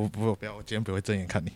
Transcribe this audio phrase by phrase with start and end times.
[0.00, 1.52] 不不不要，我今天不会正眼看你。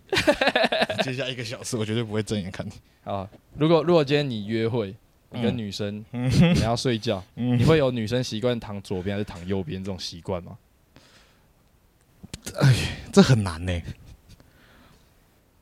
[1.03, 2.73] 接下来一个小时，我绝对不会正眼看你。
[3.05, 4.95] 啊，如果如果今天你约会，
[5.31, 10.57] 你跟嗯女生嗯你要睡觉，嗯你会有女生习惯躺左边还是躺右边这种习惯吗？
[12.61, 13.83] 哎这很难呢、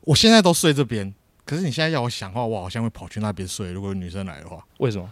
[0.02, 1.12] 我现在都睡这边，
[1.44, 3.72] 可是你现在要我想的话，我好像会跑去那边睡。
[3.72, 5.10] 如果有女生来的话，为什么？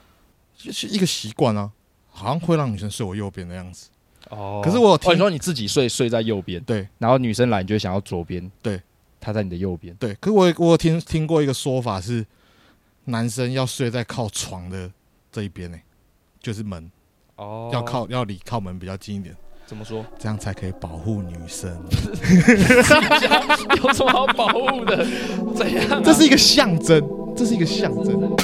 [0.56, 1.72] 就是一个习惯啊，
[2.10, 3.88] 好像会让女生睡我右边的样子。
[4.30, 8.80] 哦可是我有听哦，你说你自己睡睡在右边，对然后女生来，你就想要左边，对，
[9.20, 9.94] 她在你的右边。
[9.96, 12.24] 对，可是我我有听听过一个说法是，
[13.04, 14.90] 男生要睡在靠床的
[15.30, 15.78] 这一边呢、
[16.40, 16.90] 就是门
[17.36, 20.04] 哦要靠要离靠门比较近一点，怎么说？
[20.18, 21.70] 这样才可以保护女生。
[23.82, 25.04] 有什么好保护的？
[25.54, 27.02] 怎样啊、这是一个象征，
[27.36, 28.36] 这是一个象征。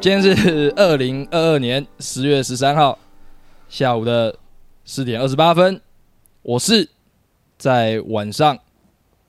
[0.00, 2.96] 今天是 二零二二年十月十三号
[3.68, 4.38] 下午的
[4.84, 5.80] 四点二十八分，
[6.42, 6.88] 我是
[7.58, 8.56] 在晚上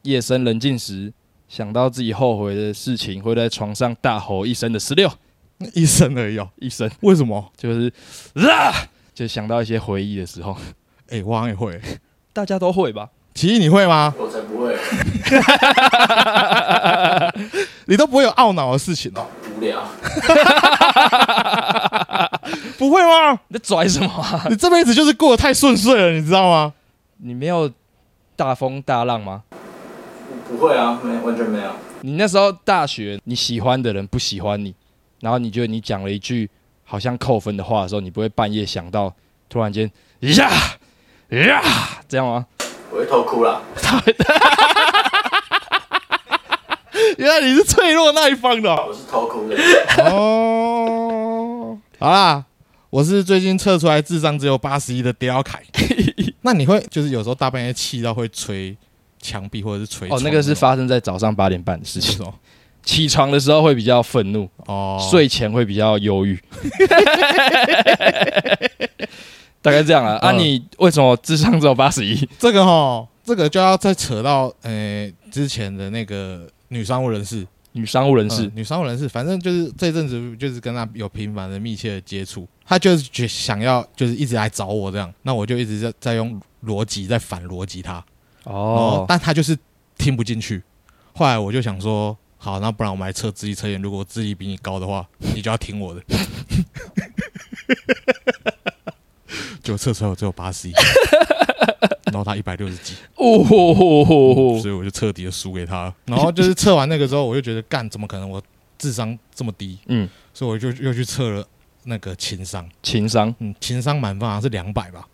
[0.03, 1.11] 夜深人静时
[1.47, 5.11] 想到自己后悔的事情，会在床上大吼一声的十六
[5.73, 6.47] 一声而已哦。
[6.58, 7.52] 一声，为什么？
[7.58, 7.91] 就是
[8.47, 8.71] 啊，
[9.15, 10.55] 就想到一些回忆的时候，
[11.09, 11.81] 哎、我也会。
[12.31, 13.09] 大家都会吧？
[13.39, 14.14] 奇艺，你会吗？
[14.20, 14.76] 我才不会，
[17.88, 19.26] 你都不会有懊恼的事情哦？
[19.55, 19.80] 无聊。
[22.77, 23.39] 不会吗？
[23.48, 24.45] 你在拽什么啊？
[24.50, 26.73] 你这辈子就是过得太顺遂了，你知道吗？
[27.20, 27.72] 你没有
[28.36, 29.44] 大风大浪吗？
[30.50, 31.71] 不会啊，没完全没有。
[32.02, 34.76] 你那时候大学，你喜欢的人不喜欢你，
[35.21, 36.50] 然后你觉得你讲了一句
[36.83, 39.16] 好像扣分的话的时候，你不会半夜想到
[39.48, 39.89] 突然间
[40.20, 40.52] 呀
[41.30, 41.61] 呀
[42.10, 42.45] 这样吗？
[42.92, 43.61] 我会偷哭啦。
[47.17, 48.86] 原来你是脆弱那一方的哦。
[48.88, 49.55] 我是偷哭的。
[50.11, 52.45] 哦，好啦，
[52.89, 55.61] 我是最近测出来智商只有八十一的刁凯。
[56.42, 58.76] 那你会就是有时候大半夜气到会捶
[59.21, 62.26] 墙壁或者是捶哦，那个是发发生在早上八点半的事情。
[62.26, 62.33] 哦
[62.82, 66.39] 起床的时候会比较愤怒，哦，睡前会比较忧郁，
[69.61, 70.15] 大概这样啊。
[70.17, 72.27] 啊，嗯你为什么智商只有八十一？
[72.37, 88.03] 这个哈，这个就要再扯到呃之前的那个女商务人士女商务人士嗯女商务人士，反正就是这阵子就是跟他有频繁的密切的接触，他就是觉想要就是一直来找我这样，那我就一直在在用逻辑在反逻辑他，
[88.43, 89.58] 哦哦，但他就是
[89.97, 90.61] 听不进去。
[91.14, 95.05] 后来我就想说，好，那不然我们来测智力测验，如果我智力比你高的话，
[95.36, 96.02] 你就要听我的。
[99.69, 100.73] 结果测出来我只有八十一，
[102.11, 105.93] 然后他一百六十几，哦吼吼吼吼所以我就彻底的输给他了。
[106.05, 108.41] 然后就是测完那个之后，我就觉得干，怎么可能我
[108.79, 109.77] 智商这么低？
[109.85, 111.45] 嗯，所以我就又去测了
[111.83, 115.08] 那个情商，情商嗯，情商满分好像是两百吧，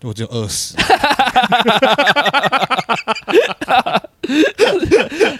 [0.00, 0.74] 我只有二十。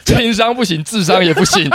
[0.05, 1.71] 情商不行，智商也不行。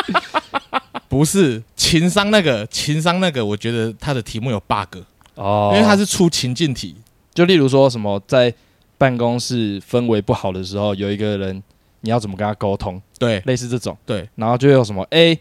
[1.07, 4.97] 不是情商那个，情商那个，我觉得他的题目有 bug，
[5.35, 5.71] 哦。
[5.73, 6.95] 因为他是出情境题。
[7.33, 8.53] 就例如说什么在
[8.97, 11.61] 办公室氛围不好的时候，有一个人
[12.01, 13.41] 你要怎么跟他沟通，对。
[13.45, 14.27] 类似这种，对。
[14.35, 15.37] 然后就有什么 A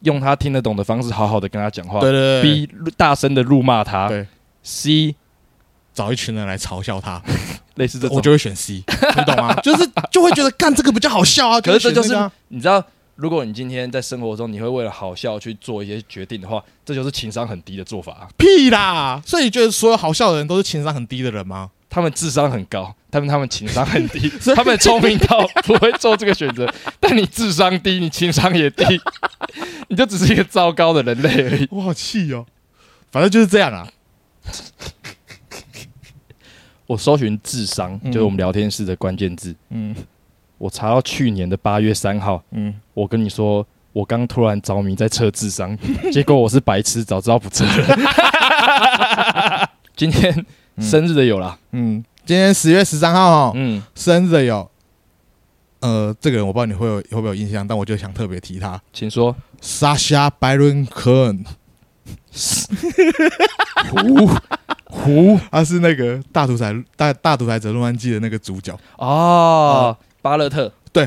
[0.00, 2.00] 用他听得懂的方式好好的跟他讲话。
[2.00, 4.08] 对对对，B 大声的辱骂他。
[4.08, 4.26] 对
[4.62, 5.14] ，，C
[5.94, 7.22] 找一群人来嘲笑他，
[7.76, 8.84] 类似这种，我就会选 C，
[9.16, 9.54] 你懂吗？
[9.62, 11.60] 就是就会觉得干这个比较好笑啊。
[11.60, 12.14] 可是这就是
[12.48, 12.84] 你知道。
[13.18, 18.28] 如果你今天在生活中，你会为了好笑去做一些决定的话，这就是情商很低的做法、啊。
[18.36, 19.20] 屁啦！
[19.26, 21.68] 所以你觉得所有好笑的人都是情商很低的人吗？
[21.90, 26.72] 他们智商很高，他们他们情商很低， 他们聪明到不会做这个选择。
[27.00, 28.84] 但你智商低，你情商也低，
[29.90, 31.66] 你就只是一个糟糕的人类而已。
[31.72, 32.46] 我好气哦。
[33.10, 33.88] 反正就是这样啊。
[36.86, 39.92] 我搜寻智商，嗯就是我们聊天室的关键字，嗯
[40.58, 45.76] 我查到去年的八月三号，嗯，我跟你说，我刚突然着迷在测智商，
[46.12, 49.70] 结果我是白痴，早知道不测了。
[49.96, 50.44] 今天
[50.80, 54.70] 生日的有啦，嗯，今天十月十三号哦，嗯，生日的有，
[55.80, 59.34] 呃，这个人我不知道你会有会不会有印象，但我就想特别提他请说。
[59.62, 61.44] ，Sasha Baron Cohen，
[63.90, 64.30] 胡
[64.84, 65.40] 胡。
[65.50, 69.96] 他是那个大独裁大大独裁者论安记的那个主角，哦，
[70.28, 71.04] 巴勒特，对，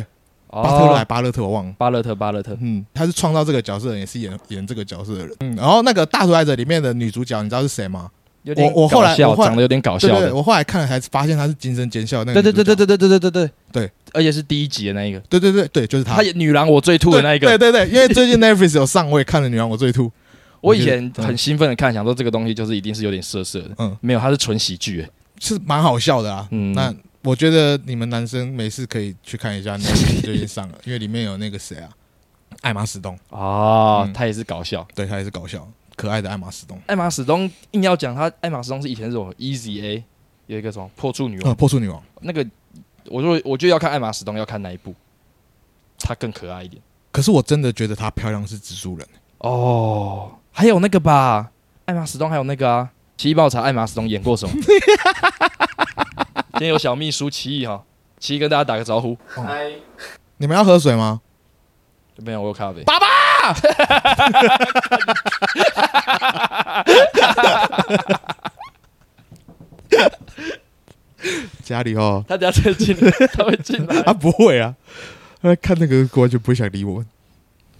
[0.47, 1.73] 哦，巴特勒还巴勒特我忘了。
[1.77, 5.35] 巴勒特，巴勒特，嗯，他是创造这个角色的人，也是演演这个角色的人。
[5.41, 8.09] 嗯，然后那个大独裁者里面的女主角，你知道是谁吗？
[8.43, 12.41] 有点我我后来我长得有点搞笑的，我后来看了才发现她是金声尖笑那个。
[12.41, 16.23] 对对对对对对对对对对对，而且是第一集的那一个，对对对对，就是她他。
[16.23, 20.05] 演女郎我最吐的那一个，对对对，因为最近 Netflix 有上，我也看了《女郎我最吐》。
[20.59, 25.09] 我以前很兴奋的看，想说这个东西就是一定是有点色色的，嗯，没有，它是纯喜剧，哎
[25.39, 26.47] 是蛮好笑的啊。
[26.51, 31.89] 嗯那我觉得你们男生没事可以去看一下 Netflix 最近上了， 因为里面有那个谁啊，
[32.61, 34.87] 艾玛史东，哦嗯，他也是搞笑。
[34.95, 36.81] 对他也是搞笑，可爱的艾玛史东。
[36.87, 40.03] 艾玛史东硬要讲他，艾玛史东是以前是什么 Easy A
[40.47, 42.01] 有一个什么破处女呃，王，破处女王。
[42.21, 42.45] 那个
[43.05, 44.95] 我就我就要看艾玛史东，要看哪一部，
[45.99, 46.81] 她更可爱一点。
[47.11, 49.07] 可是我真的觉得她漂亮是蜘蛛人。
[49.37, 51.51] 哦，还有那个吧，
[51.85, 54.55] 艾玛史东还有那个啊，奇异报查艾玛史东演过什么？
[56.53, 57.83] 今天有小秘书奇异哈，
[58.19, 59.17] 奇异跟大家打个招呼。
[59.27, 59.71] 嗨，
[60.37, 61.21] 你们要喝水吗？
[62.17, 62.83] 没有，我有咖啡。
[62.83, 63.07] 爸爸，
[71.63, 74.01] 家里哦，他等下再进来，他会进来。
[74.03, 74.75] 他 不会啊，
[75.41, 77.07] 他看那个完全不会想理我们。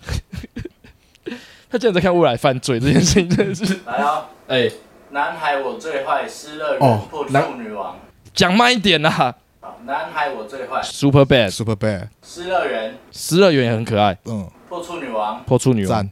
[1.70, 4.30] 他竟然在看未来犯罪这件事情，真的是，来啊！
[4.48, 4.72] 哎、
[5.12, 8.00] 男孩我最坏，失乐哦园破处女王。
[8.34, 9.34] 讲慢一点呐、好，
[9.86, 15.98] 南海我最坏，Super Bad，Super Bad，失乐园失乐园也很可爱，嗯，破处女王，破处女王。
[15.98, 16.12] 赞。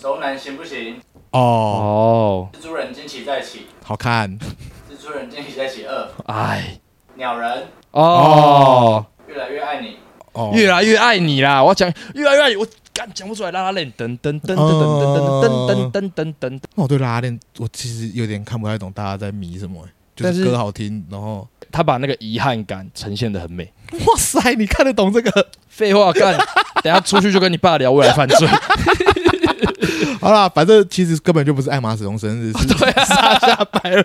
[0.00, 1.00] 熟男行不行？
[1.32, 4.38] 哦，哦，蜘蛛人惊奇再起，好看。
[4.38, 5.84] 蜘蛛人惊奇再起。
[5.84, 6.78] 二，哎，
[7.16, 7.66] 鸟人。
[7.90, 9.96] 哦，越来越爱你，
[10.32, 11.62] 哦，越来越爱你啦！
[11.62, 23.72] 我要讲越来越爱你，我干讲不出来，拉拉链，噔噔噔噔噔噔噔噔噔噔噔，那我对拉拉链，我其实有点看不太懂大家在迷什么、欸，就但是是歌好听，然后他把那个遗憾感呈现的很美。
[23.92, 25.48] 哇塞，你看得懂这个？
[25.68, 26.36] 废话干，
[26.82, 28.48] 等下出去就跟你爸聊未来犯罪。
[30.20, 34.04] 好啦，反正其实根本就不是艾玛史东生日，是 对啊，莎夏白人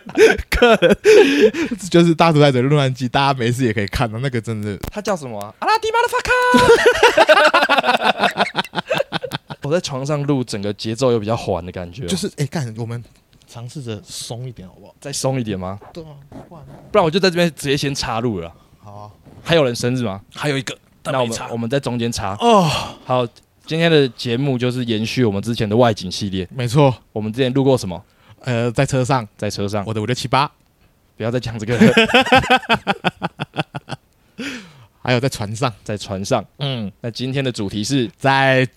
[0.51, 0.95] 客人，
[1.89, 5.51] 就是大独裁者论案记，大家没事也可以看到，那个真的他叫什么啊？
[5.57, 6.31] 阿拉迪马的法卡。
[9.63, 13.03] 我在床上录，整个节奏又比较缓的感觉，就是哎，干、我们
[13.53, 14.95] 尝试着松一点好不好？
[14.99, 15.79] 再松一点吗？
[15.93, 16.09] 对啊，
[16.49, 18.51] 不然不然我就在这边直接先插入了。
[18.79, 19.11] 好啊，
[19.43, 20.19] 还有人生日吗？
[20.33, 22.35] 还有一个，那我们我们在中间插。
[22.39, 22.63] 哦，
[23.05, 23.23] 好，
[23.67, 26.47] 今天的节目就是延续我们之前的外景系列。
[26.51, 28.03] 没错，我们之前录过什么？
[28.39, 30.51] 呃，在车上，在车上，我的五六七八，
[31.15, 31.93] 不要再讲这个了。
[35.03, 36.43] 还有在船上，在船上。
[36.57, 38.67] 嗯，那今天的主题是在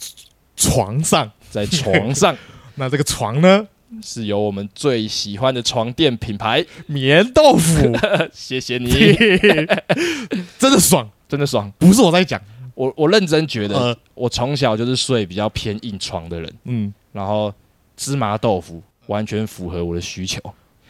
[0.55, 2.37] 床上，在床上，
[2.76, 3.67] 那这个床呢，
[4.02, 6.64] 是由我们最喜欢的床垫品牌。
[6.86, 7.92] 棉豆腐，
[8.32, 8.90] 谢谢你，
[10.58, 11.70] 真的爽，真的爽。
[11.78, 12.40] 不是我在讲，
[12.74, 17.52] 我我认真觉得，呃，我从小就是睡比较偏硬床的人，嗯，然后
[17.96, 20.40] 芝麻豆腐完全符合我的需求。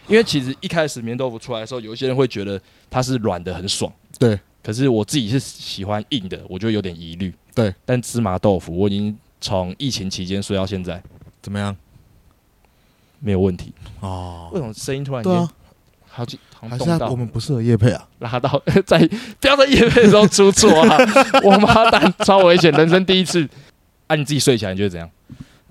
[0.08, 7.34] 因为其实一开始棉豆腐出来的时候，有一些人会觉得它是软的很爽，对，可是我自己是喜欢硬的，我就有点疑虑。
[7.52, 11.02] 对，但芝麻豆腐我已经从疫情期间睡到现在
[11.42, 11.76] 怎么样？
[13.26, 13.74] 没有问题。
[13.98, 15.52] 哦为，什么声音突然间对啊，
[16.06, 18.08] 好几好还是他像我们不适合叶配啊？
[18.20, 18.98] 拉到在
[19.40, 20.96] 不要在夜配的时候出错啊！
[21.42, 23.48] 王八蛋超危险，人生第一次。
[24.06, 25.10] 啊，你自己睡起来你觉得怎样？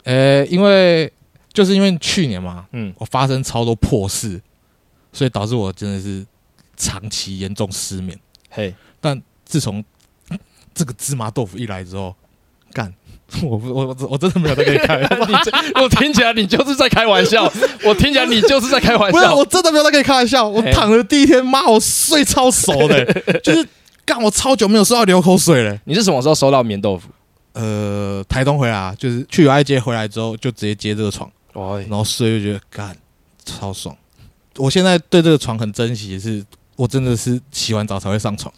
[0.03, 1.09] 呃，因为
[1.53, 4.41] 就是因为去年嘛，嗯，我发生超多破事，
[5.13, 6.25] 所以导致我真的是
[6.75, 8.19] 长期严重失眠。
[8.49, 9.81] 嘿，但自从
[10.73, 12.13] 这个芝麻豆腐一来之后，
[12.73, 12.93] 干，
[13.43, 17.51] 我不我我我真的没有在跟你开玩笑，你我听起来你就是在开玩笑，
[17.83, 19.35] 我听起来你就是在开玩不是笑。
[19.35, 20.47] 我真的没有在跟你开玩笑。
[20.47, 23.03] 我躺的第一天，妈，我睡超熟的、
[23.43, 23.67] 就是
[24.05, 27.09] 干我超久没有睡到流口水了、你是什么时候收到棉豆腐？
[27.53, 32.95] 呃，台东回来啊，就是去友爱街回来之后，就直接接这个床，哦，然后睡就觉得干
[33.43, 33.95] 超爽。
[34.57, 36.43] 我现在对这个床很珍惜，是
[36.75, 38.53] 我真的是洗完澡才会上床。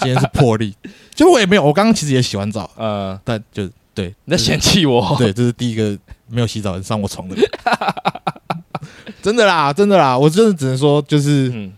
[0.00, 0.74] 今天是破例，
[1.14, 3.68] 就我也没有，我刚刚其实也洗完澡，呃，但就
[4.00, 5.14] 对，你在嫌弃我？
[5.18, 7.44] 对，这是第一个没有洗澡人上我床的人。
[9.20, 11.72] 真的啦，真的啦，我真的只能说，就是嗯，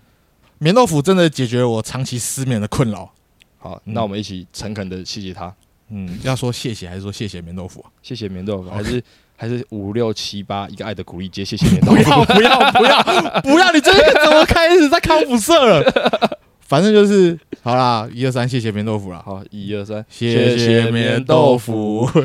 [0.58, 3.10] 棉豆腐真的解决了我长期失眠的困扰。
[3.58, 5.52] 好，嗯那我们一起诚恳的谢谢他，
[5.88, 7.90] 嗯，要说谢谢还是说谢谢棉豆腐啊？
[8.02, 9.02] 谢谢棉豆腐，还是
[9.36, 12.10] 还是五六七八一个爱的鼓励接谢谢棉豆不腐。
[12.10, 13.02] 要 不要不要
[13.42, 13.72] 不要！
[13.72, 16.38] 你这个怎么开始在康复社了？
[16.72, 19.22] 反正就是好啦，一二三，谢谢棉豆腐啦。
[19.22, 22.08] 好，一二三，谢谢棉豆腐。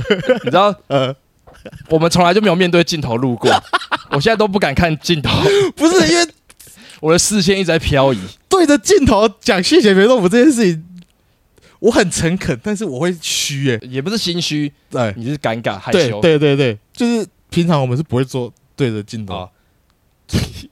[0.46, 1.14] 你知道呃，
[1.90, 3.52] 我们从来就没有面对镜头录过，
[4.12, 5.30] 我现在都不敢看镜头，
[5.76, 6.26] 不是因为
[7.02, 8.20] 我的视线一直在漂移。
[8.48, 10.82] 对着镜头讲谢谢棉豆腐这件事情，
[11.80, 16.22] 我很诚恳，但是我会虚欸、也不是心虚，对你是尴尬害羞。
[16.22, 19.52] 对对对，就是平常我们是不会做对着镜头好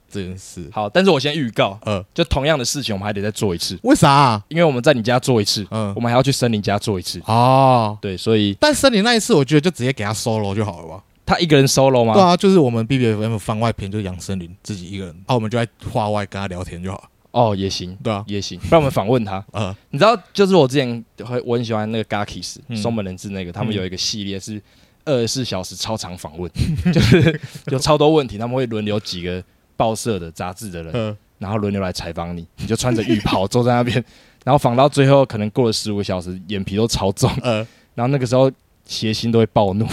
[0.08, 0.68] 这件事。
[0.72, 4.42] 好，但是我先预告，呃，就同样的事情，我们还得再做一次，为啥、啊？
[4.48, 7.20] 因为我们在你家做一次，嗯我们还要去森林家做一次。
[7.26, 11.02] 哦，对，所以但森林那一次，我觉得就直接给他 solo 就好了吧？
[11.24, 12.14] 他一个人 solo 吗？
[12.14, 17.10] 对啊，就是我们 B B F M 番外篇就是杨森林自己一个人，啊，我们就在话外跟他聊天就好。
[17.32, 19.44] 哦，也行，对啊，也行，不然我们访问他。
[19.52, 24.62] 呃， 你知道，就是我之前会我很喜欢那个 Gakis 嗯松本人志那个，他们有一个系列是
[25.06, 26.50] 二十四小时超长访问，
[26.92, 29.42] 就是有超多问题，他们会轮流几个
[29.76, 34.04] 报社的杂志的人，呃，然后轮流来采访你，你就穿着浴袍坐在那边，
[34.44, 38.50] 然后访到最后可能过了十五个小时，眼皮都超重，呃，然后那个时候
[38.84, 39.86] 谐星都会暴怒，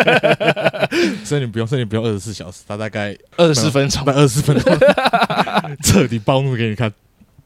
[1.24, 4.12] 所以你不用，所以你不用二十四小时，他大概二十四分钟大。
[4.12, 4.78] 概二十四分钟，
[5.82, 6.92] 彻底暴怒给你看。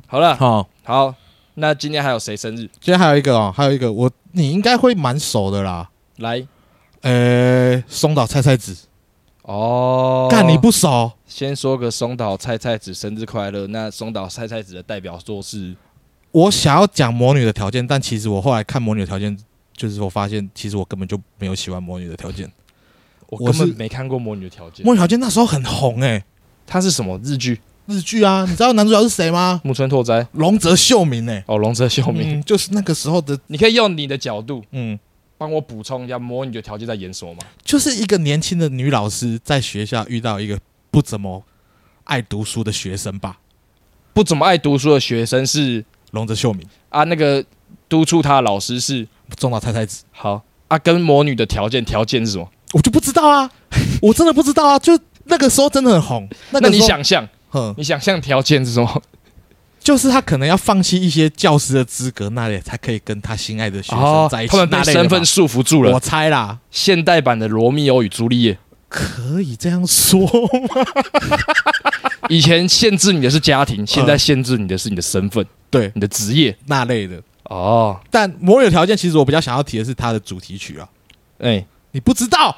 [0.07, 1.15] 好了，好，好，
[1.55, 2.69] 那今天还有谁生日？
[2.81, 5.89] 今天还有一个哦，还有一个我你应该会蛮熟的啦。
[6.19, 6.47] 来
[7.03, 8.77] 呃，松岛菜菜子，
[9.43, 11.13] 哦，干你不熟？
[11.27, 13.67] 先说个松岛菜菜子生日快乐。
[13.67, 15.75] 那松岛菜菜子的代表作是
[16.31, 19.37] 我想要讲魔女的条件，但其实我后来看魔女的条件，
[19.77, 22.51] 就是我发现其实我根本就没有喜欢魔女的条件。
[23.29, 26.23] 我我根本是没看过《魔女的条件》，魔女条件那时候很红诶、
[26.67, 27.61] 它是什么日剧？
[27.87, 29.61] 日剧啊，你知道男主角是谁吗？
[29.65, 32.39] 木村拓哉龙泽秀明诶、哦，龙泽秀明。
[32.39, 34.97] 嗯，就是那个时候的，你可以用你的角度嗯，
[35.43, 37.41] 帮我补充一下《魔女的条件》在演什么吗？
[37.65, 40.57] 就是一个年轻的女老师在学校遇到一个
[40.93, 41.43] 不怎么
[42.05, 43.41] 爱读书的学生吧，
[44.13, 47.45] 不怎么爱读书的学生是龙泽秀明，啊，那个
[47.89, 52.49] 督促他的老师是中岛菜菜子，好啊，跟魔女的条件条件是什么？
[52.73, 53.51] 我就不知道啊，
[54.01, 56.29] 我真的不知道啊，就那个时候真的很红。
[56.53, 59.03] 那那你想象，哼，你想象条件是什么？
[59.83, 64.57] 就是他可能要放弃一些教师的资格，那里才可以跟他心爱的学生在一起。
[64.57, 66.01] 哦他们被身份束缚住了我。
[66.01, 68.59] 猜啦，现代版的罗密欧与朱丽叶，
[68.89, 70.85] 可以这样说吗？
[72.31, 76.57] 以前限制你的是家庭，现在限制你的是你的身份、对，你的职业。
[76.67, 77.21] 那类的。
[77.45, 80.89] 哦，但魔女的条件，其实我比较想要提的是它的主题曲啊，
[81.41, 82.57] 哎、你不知道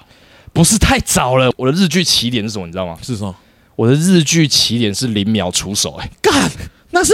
[0.53, 1.51] 不是太早了。
[1.57, 2.67] 我的日剧起点是什么？
[2.67, 2.97] 你知道吗？
[3.03, 3.35] 是什么？
[3.75, 6.49] 我的日剧起点是零秒出手、哎，干，
[6.95, 7.13] 那是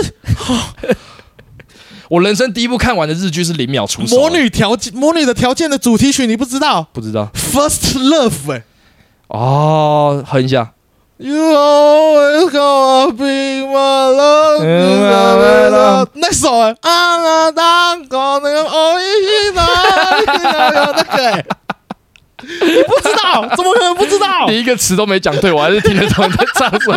[2.09, 8.63] 我人生第一部看完的日剧是零秒出手、魔哎女条件，魔女的条件的主题曲，你不知道不知道？First Love，哎、
[9.29, 10.73] 哦，哼一下。
[11.17, 19.63] You always gonna be my love，嗯 my love 那首哎，啊当个那个哦一那
[20.27, 21.45] 那个哎，
[22.43, 23.47] 你不知道？
[23.55, 24.47] 怎么可能不知道？
[24.49, 26.97] 你一个词都没讲对，我还是听得懂你在唱什么。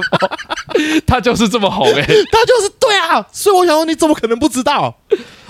[1.06, 4.96] 他就是这么红哎、 他就是对啊，所以我想说，你怎么可能不知道？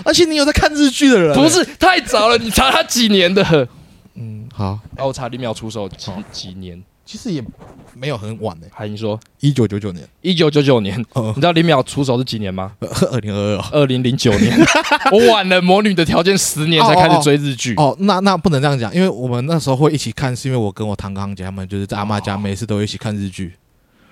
[0.04, 1.48] 而且你有在看日剧的人，不？
[1.48, 3.68] 是太早了，你查他几年的？
[4.14, 6.82] 嗯，好，啊，我查李淼出手几几年？
[7.06, 7.44] 其实也
[7.92, 12.72] 没有很晚呢，还你说一九九九年，一九九九年，嗯你知道李淼出手是几年吗？
[13.12, 13.80] 二零二二。
[13.82, 14.58] 二零零九年，
[15.12, 17.74] 我晚了魔女的条件十年才开始追日剧。
[17.76, 23.52] 哦，那那不能这样讲，因为我们那时候会一起看，是因为我跟我堂哥堂姐他们就是在阿妈家，每次都一起看日剧。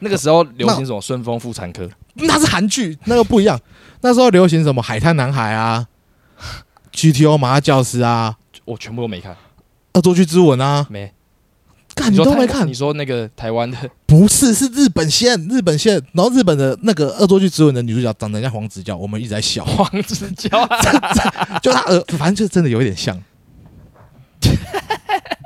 [0.03, 1.89] 那个时候流行什么顺丰妇产科？
[2.15, 3.59] 那是韩剧，那个不一样。
[4.03, 5.87] 那时候流行什么海滩男孩啊
[6.93, 9.37] ，GTO 麻辣教师啊，我全部都没看，
[9.95, 11.13] 恶作剧之吻啊，没。
[11.95, 12.73] 干你都没看你？
[12.73, 16.03] 说那个台湾的不是，是日本线，日本线。
[16.13, 20.49] 然后日本的那个恶作剧之吻的女主角长得像黄子佼，我们一直在笑，黄子佼，
[21.63, 23.15] 就他呃，反正就真的有一点像，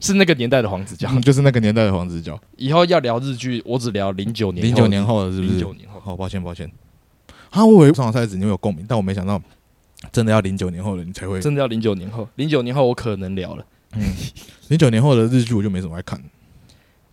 [0.00, 1.08] 是那个年代的黄子佼。
[1.20, 2.38] 就是那个年代的黄子佼。
[2.56, 5.52] 以后要聊日剧，我只聊零九年，零九年后的是不是？
[5.52, 6.00] 零九年后。
[6.00, 6.70] 好，抱歉抱歉。
[7.50, 9.40] 啊，我以为上场赛子你会有共鸣，但我没想到
[10.12, 11.40] 真的要零九年后了你才会。
[11.40, 13.64] 真的要零九年后，零九年后我可能聊了，
[14.68, 16.22] 零九年后的日剧我就没什么爱看。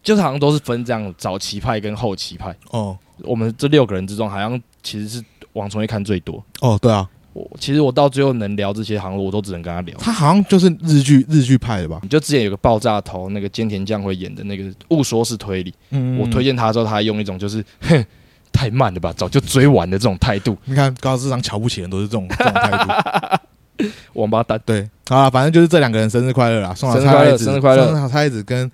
[0.04, 2.56] 就是好像都是分这样早期派跟后期派。
[2.70, 5.24] 哦我们这六个人之中，好像其实是
[5.54, 6.44] 王崇会看最多。
[6.60, 9.98] 哦，对啊，我其实我到最后能聊这些，好像我都只能跟他聊。
[10.00, 12.00] 他好像就是日剧日剧派的吧？
[12.02, 16.18] 你就之前有个爆炸头，那个菅田将晖演的那个误说式推理，嗯。
[16.18, 18.06] 我推荐他之后，他还用一种就是哼
[18.54, 23.90] 太慢了吧，早就追完的这种态度，你看高智商瞧不起人都是这种这种态度。
[24.14, 24.58] 王八蛋。
[24.66, 27.86] 对，好了，反正就是这两个人生日快乐啦，送小生日快乐菜子，生日快乐。
[27.88, 28.72] 送小菜子跟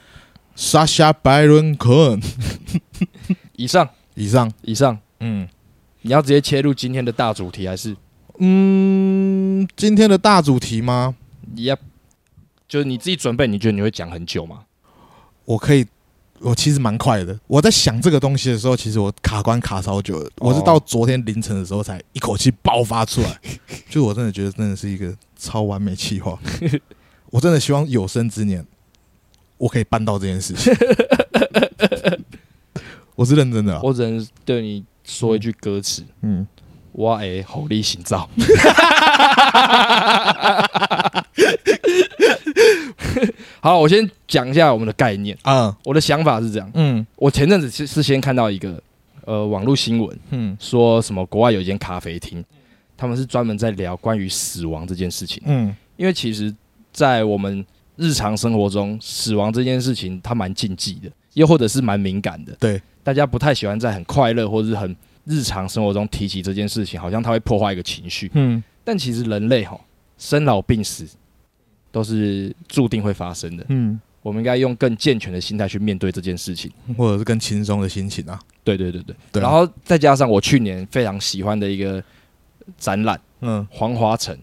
[0.56, 2.24] Sasha Baron Cohen
[3.58, 3.90] 以上。
[4.14, 5.48] 以上，以上，嗯。
[6.04, 7.96] 你要直接切入今天的大主题，还是
[8.44, 11.16] 嗯，今天的大主题吗？
[11.54, 11.78] 你要
[12.68, 13.48] 就是你自己准备？
[13.48, 14.64] 你觉得你会讲很久吗？
[15.46, 15.86] 我可以，
[16.40, 17.40] 我其实蛮快的。
[17.46, 20.28] 我在想这个东西的时候，其实我卡关卡超久了。
[20.40, 23.40] 我是到昨天凌晨的时候才一口气爆发出来，
[23.88, 26.40] 就我真的觉得真的是一个超完美企划。
[27.30, 28.66] 我真的希望有生之年，
[29.60, 30.74] 我可以办到这件事情。
[33.14, 36.48] 我是认真的啊，我只能对你说一句歌词：嗯，
[36.92, 38.30] 我诶，吼力行造。
[43.60, 45.38] 好，我先讲一下我们的概念。
[45.44, 48.82] 啊，我的想法是这样：嗯我前阵子是是先看到一个
[49.26, 52.44] 呃网络新闻，嗯说什么国外有一间咖啡厅，
[52.98, 55.42] 他们是专门在聊关于死亡这件事情。
[55.46, 56.54] 嗯因为其实，
[56.92, 57.64] 在我们
[57.96, 62.54] 日常生活中，死亡这件事情它蛮禁忌的，又或者是蛮敏感的。
[62.60, 68.32] 对，大家不太喜欢在很快乐或者是很日常生活中提起这件事情，好像它会破坏一个情绪。
[68.34, 69.80] 嗯但其实人类哈，
[70.18, 71.08] 生老病死
[71.92, 73.66] 都是注定会发生的。
[73.70, 76.72] 嗯，我们应该用更健全的心态去面对这件事情。
[76.98, 78.40] 或者是更轻松的心情啊。
[78.64, 79.42] 对对对对。
[79.42, 82.04] 然后再加上我去年非常喜欢的一个
[82.78, 84.36] 展览嗯《黄华成》，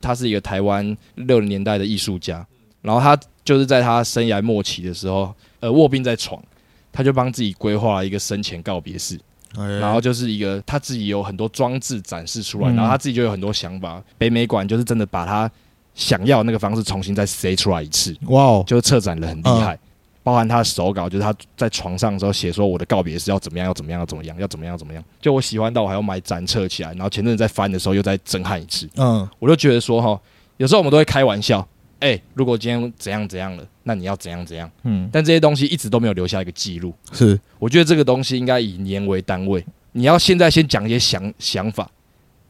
[0.00, 2.46] 他是一个台湾六零年代的艺术家，
[2.80, 6.42] 然后他就是在他生涯末期的时候，呃，卧病在床，
[6.90, 9.20] 他就帮自己规划了一个生前告别式，
[9.56, 14.02] 然然后就是一个他自己有很多装置展示出来，嗯然后他自己就有很多想法。
[14.18, 15.50] 北美馆就是真的把他
[15.94, 19.78] 想要那个方式重新再塞出来一次，哇哦，就是策展人很厉害。
[20.22, 25.04] 包含他的手稿，就是他在床上的时候写说我的告别是要怎么样，要怎么样，要怎么样，要怎么样，要怎么样。
[25.20, 28.88] 就我喜欢到我还要买展册起来，然后前阵子在翻的时候又再震撼一次。
[28.96, 30.18] 嗯我就觉得说哈，
[30.56, 31.66] 有时候我们都会开玩笑，
[32.04, 34.70] 哎、如果今天怎样怎样了，那你要怎样怎样。
[34.82, 36.92] 嗯，但这些东西一直都没有留下一个记录。
[37.12, 41.90] 是我觉得这个东西应该以年为单位，你要现在先讲一些想想法，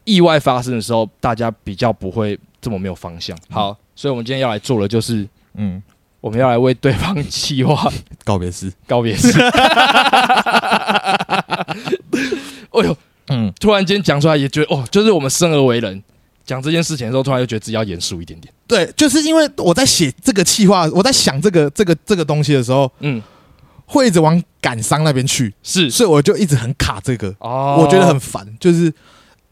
[0.02, 3.38] 意外发生的时候，大家比较不会这么没有方向。
[3.48, 5.80] 好，所以我们今天要来做的就是，嗯，
[6.20, 7.88] 我们要来为对方计划
[8.24, 8.72] 告别式。
[8.88, 9.30] 告别式。
[12.74, 12.96] 哎呦，
[13.28, 16.02] 嗯突然间讲出来也觉得哦，就是我们生而为人，
[16.44, 18.52] 讲这件事情的时候，突然就觉得自己要严肃一点点。
[18.66, 23.22] 对，就是因为我在写这个气话，我在想这个这个这个东西的时候，嗯，
[23.87, 25.90] 会一直往感伤那边去，是。
[25.90, 27.78] 所以我就一直很卡这个，哦。
[27.80, 28.92] 我觉得很烦，就是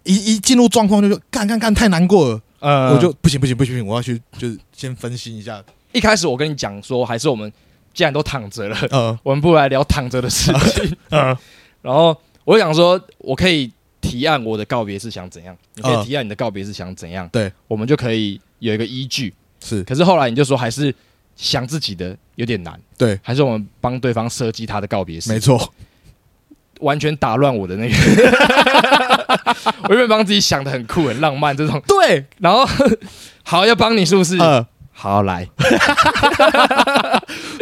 [0.04, 2.94] 一一进入状况就说干干干太难过了，呃。
[2.94, 7.52] 我就不行不行不行不行，我要去就是先分析一下，一开始我跟你讲说，还是我们
[7.92, 9.18] 既然都躺着了，呃。
[9.22, 10.96] 我们不如来聊躺着的事情。
[11.10, 11.36] 呃。
[11.82, 13.70] 然后我想说，我可以
[14.02, 16.04] 提案我的告别是想怎样，你可以嗯。
[16.04, 19.32] 提案你的告别是想怎样，对，我们就可以有一个依据。
[19.64, 19.82] 是。
[19.84, 20.94] 可是后来你就说，还是
[21.36, 25.72] 想自己的有点难，对，还是我们帮对方设计他的告别式，没错，
[26.80, 27.94] 完全打乱我的那个。
[29.88, 32.66] 我原本帮自己想的很酷、很浪漫这种，对，然后
[33.44, 34.36] 好要帮你是不是？
[34.38, 35.48] 呃，好来，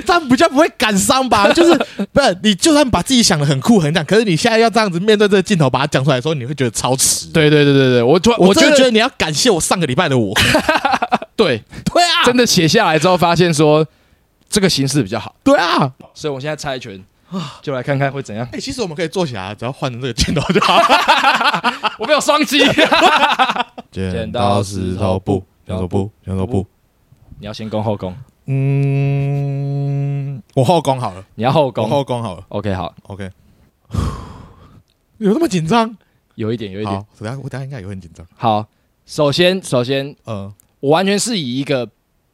[0.05, 1.51] 这样比较不会感伤吧？
[1.53, 1.73] 就是
[2.13, 7.29] 不是你就算把自己想的很酷很赞，可是你现在要这样子面对这个镜头把它讲出来的时候，你会觉得超迟。
[7.29, 10.35] 对对对对对，我突然我觉得真的觉得你要感谢我上个礼拜的我。
[11.37, 13.87] 对，对啊，真的写下来之后，发现说
[14.51, 15.91] 这个形式比较好，对啊。
[16.13, 17.03] 所以我现在猜拳，
[17.63, 18.47] 就来看看会怎样。
[18.53, 20.79] 哎、其实我们可以坐起来，只要换成这个镜头就好。
[21.99, 22.63] 我没有双击，
[23.91, 26.67] 剪刀石头布剪刀布，剪刀布。
[27.41, 31.85] 你要先攻后攻，嗯，我后攻好了，你要后攻。
[31.85, 32.45] 我后攻好了。
[32.51, 33.31] OK，好，OK，
[35.17, 35.97] 有那么紧张？
[36.35, 37.07] 有一点，有一点。
[37.19, 38.27] 等下我等下应该也会很紧张。
[38.35, 38.67] 好，
[39.07, 41.89] 首先，首先，呃，我完全是以一个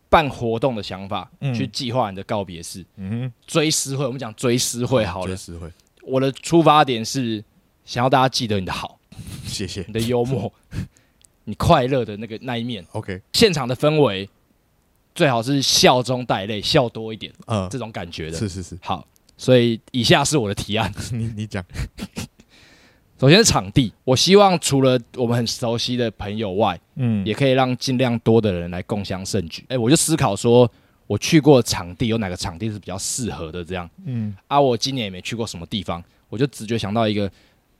[0.09, 4.05] 办活动的想法嗯去计划你的告别式、嗯追思会。
[4.05, 5.71] 我们讲追思会好了追思会，
[6.03, 7.45] 我的出发点是
[7.85, 8.99] 想要大家记得你的好，
[9.45, 9.92] 谢谢你。
[9.92, 10.53] 的幽默，
[11.45, 12.85] 你快乐的那个那一面。
[12.90, 14.29] OK，现场的氛围
[15.17, 18.39] 最好是笑中带泪，笑多一点嗯，这种感觉的。
[18.39, 19.05] 是是是，好，
[19.37, 20.93] 所以以下是我的提案。
[21.11, 21.65] 你你讲，
[23.19, 29.65] 首先是场地，我希望除了我们很熟悉的朋友外，嗯也可以让尽量多的人来共襄盛举。
[29.69, 30.71] 哎、我就思考说，
[31.07, 33.65] 我去过的场地有哪个场地是比较适合的？
[33.65, 37.31] 这样嗯，啊，我今年也没去过什么地方，我就直觉想到一个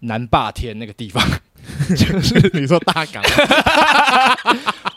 [0.01, 1.23] 南霸天那个地方，
[1.95, 3.23] 就是你说大港，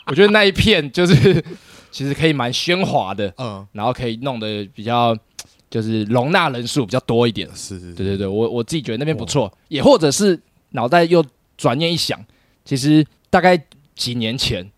[0.06, 1.44] 我觉得那一片就是
[1.90, 3.66] 其实可以蛮喧哗的，嗯。
[3.72, 5.16] 然后可以弄得比较
[5.68, 7.48] 就是容纳人数比较多一点。
[7.54, 11.24] 是是，对对对，我我自己觉得那边不错，也或者是脑袋又
[11.56, 12.18] 转念一想，
[12.64, 13.60] 其实大概
[13.94, 14.70] 几年前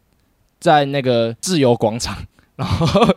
[0.61, 2.17] 在那个自由广场，
[2.57, 3.09] 然后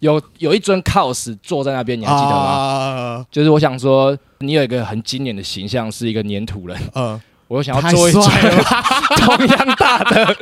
[0.00, 3.18] 有有一尊 cos 坐在那边，你还记得吗？
[3.18, 3.26] 吗？
[3.30, 8.64] 就是我想说，你有一个很经典的形象是一个粘土人，嗯，我又想要做一帅尊
[9.18, 10.36] 同样大的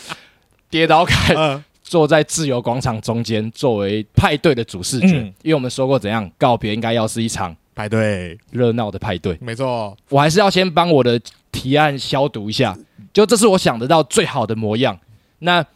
[0.70, 5.18] 跌倒凯嗯坐在自由广场中间，作为派对的主视觉。
[5.18, 9.36] 嗯因为我们说过，怎样告别应该要是一场排队，热闹的派对。
[9.40, 12.78] 没错，我还是要先帮我的提案消毒一下，
[13.12, 14.96] 就这是我想得到最好的模样。
[15.40, 15.66] 那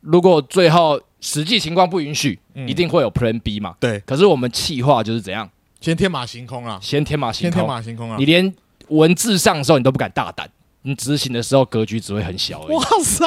[0.00, 3.76] 如果最后实际情况不允许，嗯一定会有 Plan B 嘛？
[3.78, 5.48] 对，可是我们气划就是怎样，
[5.80, 8.24] 先天马行空啊，先天马行先天空，马行空啊你！
[8.24, 8.52] 连
[8.88, 10.50] 文字上的时候你都不敢大胆，
[10.82, 12.84] 你执行的时候格局只会很小而已哇。
[13.02, 13.26] 塞，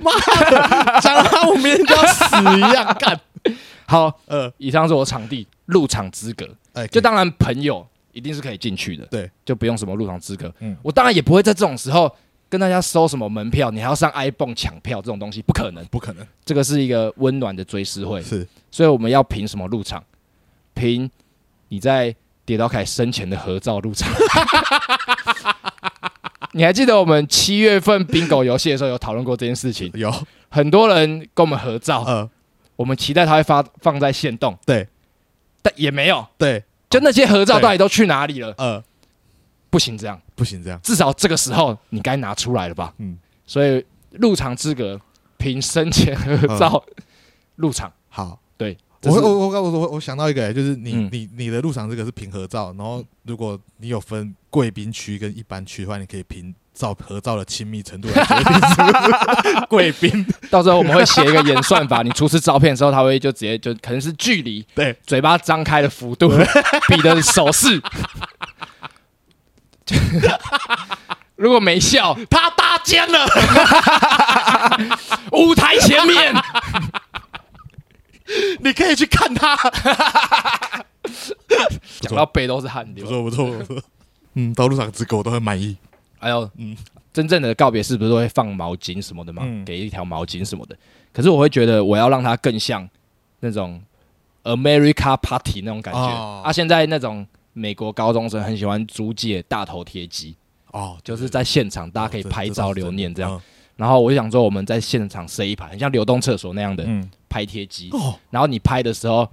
[0.00, 0.12] 妈
[0.50, 3.20] 的，讲得我明天就要死一样干。
[3.86, 10.52] 好，呃，以上是我场地入场资格，哎，就当然朋友一定是可以进去的，对，就不用什么入场资格。
[10.60, 12.10] 嗯我当然也不会在这种时候
[12.48, 15.84] 跟大家收什么门票，你还要上 iPhone 抢票这种东西，不可能。
[15.86, 20.02] 不可能，这个是一个温暖的追思会，是所以我们要凭什么入场？
[20.72, 21.10] 凭
[21.68, 22.14] 你在
[22.46, 24.10] 跌倒凯生前的合照入场。
[26.54, 29.90] 你还记得我们七月份 bingo 游戏的时候有讨论过这件事情？
[29.94, 30.12] 有，
[30.48, 32.30] 很多人跟我们合照，呃，
[32.76, 34.86] 我们期待他会发放在线动，对
[35.60, 36.24] 但也没有。
[36.38, 38.54] 对，就那些合照到底都去哪里了？
[38.56, 38.82] 呃，
[39.68, 42.94] 不行，这样不行这样，至少这个时候你该拿出来了吧？
[42.98, 45.00] 嗯，所以入场资格
[45.36, 46.84] 凭生前合照
[47.56, 47.92] 入场。
[48.08, 48.38] 好。
[48.56, 58.86] 对，我我我我我我想到一个、就是你、嗯你你的入场这个是平合照，然后如果你有分贵宾区跟一般区的话，你可以凭照合照的亲密程度来决定是不
[59.58, 60.26] 是 贵宾。
[60.50, 66.30] 到时候我们会写一个演算法，你出示照片的时候，他会就直接就可能是距离，对，嘴巴张开的幅度，
[66.88, 67.80] 比的手势。
[71.36, 73.26] 如果没笑，他搭肩了，
[75.32, 76.32] 舞台前面，
[78.60, 79.56] 你可以去看他。
[82.00, 83.04] 讲到背都是汗流。
[83.04, 83.82] 不错不错不错，
[84.34, 85.76] 嗯，到路上只狗都很满意。
[86.18, 86.76] 还有，嗯
[87.12, 89.42] 真正的告别式不是都会放毛巾什么的嘛？
[89.44, 90.76] 嗯给一条毛巾什么的。
[91.12, 92.88] 可是我会觉得我要让它更像
[93.40, 93.80] 那种
[94.42, 96.52] America Party 那种感觉、哦啊。
[96.52, 100.34] 现在那种美国高中生很喜欢租借大头贴机，
[100.72, 103.30] 哦，就是在现场大家可以拍照留念这样。。
[103.30, 103.42] 这
[103.76, 107.88] 然后我就想说，我们在现场设一排，很像流动厕所那样的嗯，拍贴机。
[107.90, 109.28] 哦，然后你拍的时候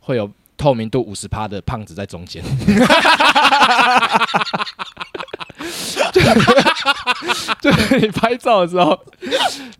[0.00, 2.42] 会有透明度五十趴的胖子在中间，
[6.12, 6.20] 就
[7.60, 8.98] 就是你拍照的时候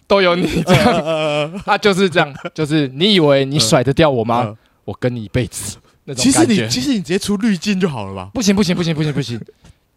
[0.06, 4.40] 都有你这样，呃，他就是这样，就是你以为你甩得掉我吗？
[4.40, 6.68] 呃我跟你一辈子那种其实感觉你。
[6.68, 8.28] 其实你直接出滤镜就好了吧？
[8.34, 9.40] 不行不行不行不行不行，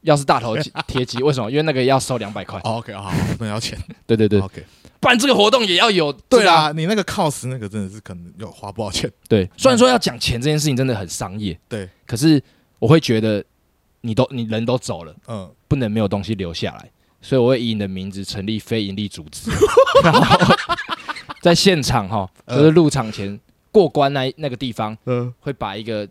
[0.02, 1.50] 要是大头贴机，为什么？
[1.50, 2.60] 因为那个要收两百块。
[2.60, 3.76] 哦，OK，好，好那要钱。
[4.06, 4.64] 对对对，OK，
[5.06, 6.18] 办这个活动也要有啊。
[6.28, 9.10] 对啦，你那个 cos 那个真的是可能要花不少钱。
[9.30, 12.42] 对，虽然说要讲钱这件事情真的很商业，对，可是
[12.80, 13.44] 我会觉得
[14.02, 16.90] 你都你人都走了，嗯，不能没有东西留下来，
[17.22, 19.52] 所以我会以你的名字成立非盈利组织，
[20.04, 20.56] 然后
[21.42, 23.40] 在现场哈，呃就是入场前
[23.72, 25.34] 过关那那个地方嗯。
[25.40, 26.08] 会把一个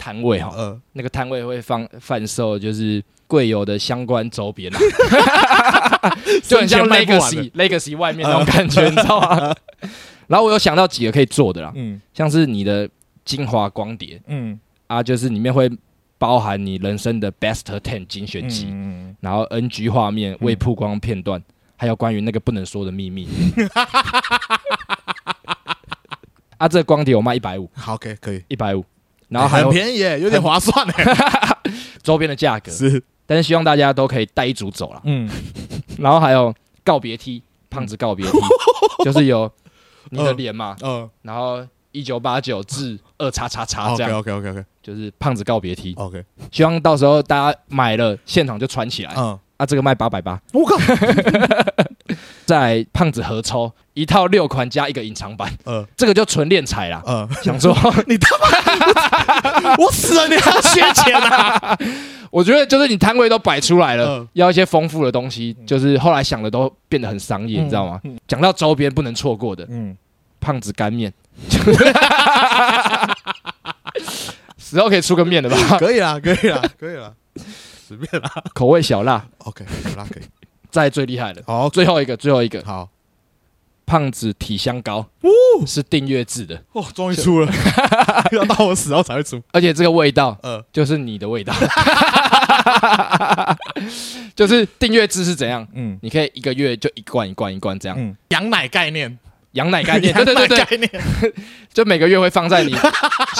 [0.00, 4.78] 摊位哈，呃，那个摊位会放贩售就是贵友的相关周边啊，
[6.42, 9.54] 就很像 Legacy Legacy 外面那种感觉，你知道吗？
[10.26, 12.00] 然后我有想到几个可以做的啦，嗯。
[12.14, 12.88] 像是你的
[13.24, 14.18] 精华光碟。
[14.26, 15.70] 嗯，啊，就是里面会
[16.16, 21.42] 包含你人生的 Best Ten 精选集，嗯，然后 NG 画面、未曝光片段，
[21.76, 23.28] 还有关于那个不能说的秘密。
[26.58, 28.42] 啊，这个光碟我卖一百五，好，OK，可以。
[28.48, 28.84] 一百五，
[29.30, 31.56] 然后还有很便宜耶，有点划算哎。
[32.02, 35.00] 周边的价格，是，但是希望大家都可以带一组走了。
[35.04, 35.28] 嗯，
[35.98, 36.52] 然后还有
[36.84, 38.38] 告别梯胖子告别梯
[39.04, 39.50] 就是有
[40.10, 45.92] 你的脸嘛，嗯然后一九八九至二叉叉叉这，OK 样，OK OK OK 就是胖子告别梯。
[45.96, 49.12] OK，希望到时候大家买了现场就穿起来。
[49.16, 50.40] 嗯，啊，这个卖八百八。
[50.54, 50.76] 我靠，
[52.46, 57.02] 在胖子合抽一套六款加一个隐藏版，呃这个就纯练财啦。
[57.06, 57.74] 呃，想说，
[58.06, 61.78] 你他妈， 我死了，你还要缺钱啊？
[62.30, 68.00] 我觉得就是你摊位都摆出来了，嗯要一些丰富的东西，就是后来想的都变得很商业，嗯你知道吗？
[68.28, 69.96] 讲到周边不能错过的，嗯，
[70.40, 71.12] 胖子干面，
[74.58, 75.56] 时候可以出个面的吧？
[75.78, 77.12] 可以啦，可以啦，可以啦，
[77.88, 78.30] 随便啦。
[78.54, 80.22] 口味小辣，OK，小辣，可以。
[80.70, 82.62] 再最厉害的，好，最后一个，最后一个。
[82.64, 82.88] 好，
[83.86, 85.04] 胖子体香膏，
[85.66, 87.52] 是订阅制的，哦，终于出了，
[88.32, 89.42] 要到我死后才会出。
[89.52, 91.52] 而且这个味道呃，就是你的味道，
[94.36, 95.66] 就是订阅制是怎样？
[95.74, 95.98] 嗯。
[96.02, 99.18] 你可以一个月就一罐一罐一罐这样，嗯，羊奶概念，
[99.52, 101.34] 羊奶概念，对对对对，羊奶概念，
[101.74, 102.74] 就每个月会放在你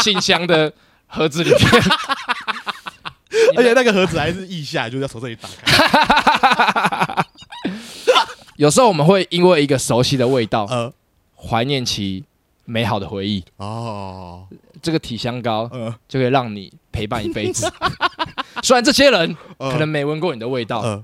[0.03, 0.73] 信箱的
[1.11, 1.61] 盒子里面。
[3.57, 7.25] 而且那个盒子还是腋下，就是要从这里打开。
[8.57, 10.93] 有时候我们会因为一个熟悉的味道，呃，
[11.37, 12.25] 怀念起
[12.65, 13.43] 美好的回忆。
[13.57, 14.47] 哦，
[14.83, 17.71] 这个体香膏呃，就可以让你陪伴一辈子。
[18.63, 21.03] 虽然这些人呃可能没闻过你的味道，呃，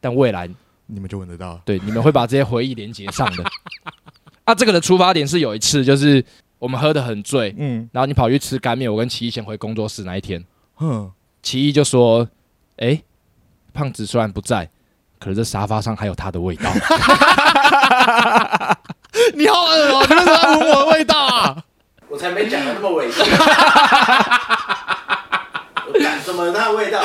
[0.00, 0.48] 但未来
[0.86, 1.60] 你们就闻得到。
[1.64, 3.44] 对你们会把这些回忆连接上的。
[4.44, 6.24] 啊，这个的出发点是有一次，就是
[6.58, 11.10] 我们喝得很醉，嗯然后你跑去吃干面，我跟奇艺先回工作室那一天，哼，
[11.42, 12.28] 奇艺就说
[12.78, 13.00] ：“哎、
[13.72, 14.68] 胖子虽然不在，
[15.20, 16.70] 可是这沙发上还有他的味道。
[19.34, 20.06] 你好恶哦！
[20.08, 21.64] 你为什么要闻我的味道啊？
[22.08, 23.22] 我才没讲的那么猥亵。
[25.88, 26.50] 我干什么？
[26.52, 27.00] 那味道？”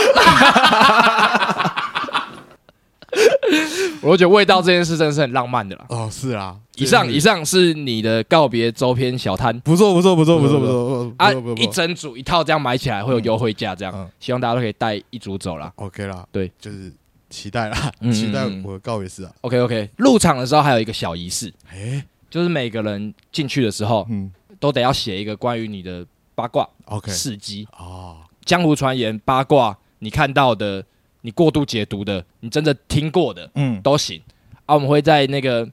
[4.02, 5.86] 我就觉得味道这件事真的是很浪漫的啦。
[5.90, 6.58] 哦，是啊。
[6.76, 9.58] 以上以上是你的告别周边小摊。
[9.60, 15.72] 不错不错不错不错不不错啊一整组一套这样买起来会有优惠价，这样、嗯希望大家都可以带一组走啦。
[15.76, 16.26] OK 啦。
[16.32, 16.92] 对，就是
[17.30, 19.32] 期待啦，嗯期待我的告别式啊。
[19.42, 30.84] OK OK，入场的时候还有一个小仪式，哎，就是每个人进去的时候嗯都得要写一个关于你的八卦，OK，事迹、哦，江湖传言、八卦，你看到的、
[31.22, 34.22] 你过度解读的、你真的听过的嗯，都行。
[34.66, 35.68] 啊，我们会在那个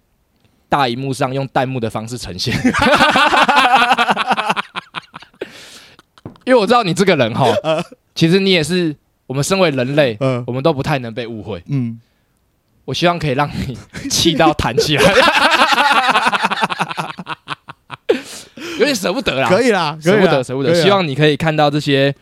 [0.68, 2.54] 大荧幕上用弹幕的方式呈现。
[6.44, 7.46] 因为我知道你这个人哈，
[8.14, 11.62] 其实你也是我们身为人类，嗯，我们都不太能被误会。
[11.66, 12.00] 嗯，
[12.86, 13.76] 我希望可以让你
[14.08, 15.02] 气到弹起来，
[18.78, 20.74] 有点舍不得啦，可以啦，舍不得，舍不得。
[20.82, 22.14] 希望你可以看到这些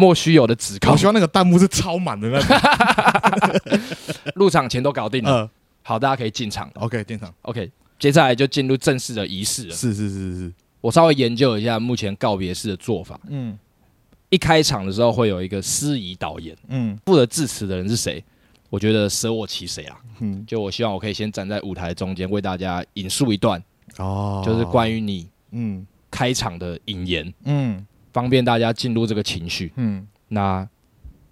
[0.00, 3.80] 莫须有的指控我，希望那个弹幕是超满的那种。
[4.34, 5.30] 入场前都搞定了。
[5.30, 5.50] 呃
[5.82, 6.70] 好，大家可以进场。
[6.74, 7.32] ，OK，进场。
[7.42, 9.74] OK，接下来就进入正式的仪式了。
[9.74, 13.20] 是是是是，我稍微研究一下目前告别式的做法。
[13.28, 13.58] 嗯
[14.28, 18.22] 一开场的时候会有一个司仪导演，嗯负责致辞的人是谁？
[18.68, 19.96] 我觉得舍我其谁啊！
[20.20, 23.60] 嗯，就我希望我可以先站在舞台中间为大家引述一段，
[23.96, 29.72] 哦，就是关于你嗯开场的引言，嗯方便大家进入这个情绪。
[29.76, 30.66] 嗯，那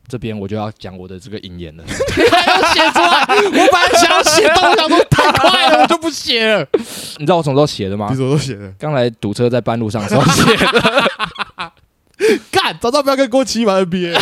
[0.06, 1.84] 这边我就要讲我的这个引言了。
[1.86, 6.66] 还要写出来，我本来想要写，但我想说太快了，我就不写了。
[7.18, 8.16] 你知道我什么时候写的吗你？
[8.16, 8.72] 什么时候写的？
[8.78, 11.72] 刚才堵车在半路上的时候写的。
[12.50, 14.18] 干，早知道不要跟郭奇玩 NBA。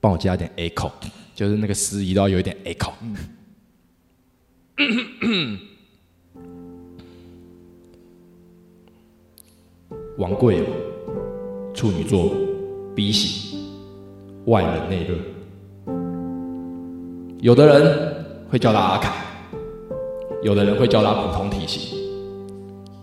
[0.00, 0.92] 帮我加点 echo，
[1.34, 2.92] 就是那个司仪都要有一点 echo。
[10.16, 10.64] 王贵，
[11.78, 12.32] 处女座
[12.92, 13.56] ，B 型，
[14.46, 15.14] 外冷内热。
[17.38, 19.14] 有的人会叫他阿凯，
[20.42, 21.96] 有的人会叫他普通体型，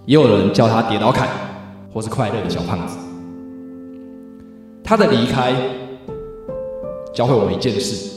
[0.06, 1.30] 也有人叫他跌倒凯，
[1.94, 2.98] 或是快乐的小胖子。
[4.84, 5.56] 他的离开
[7.14, 8.12] 教会我们一件事，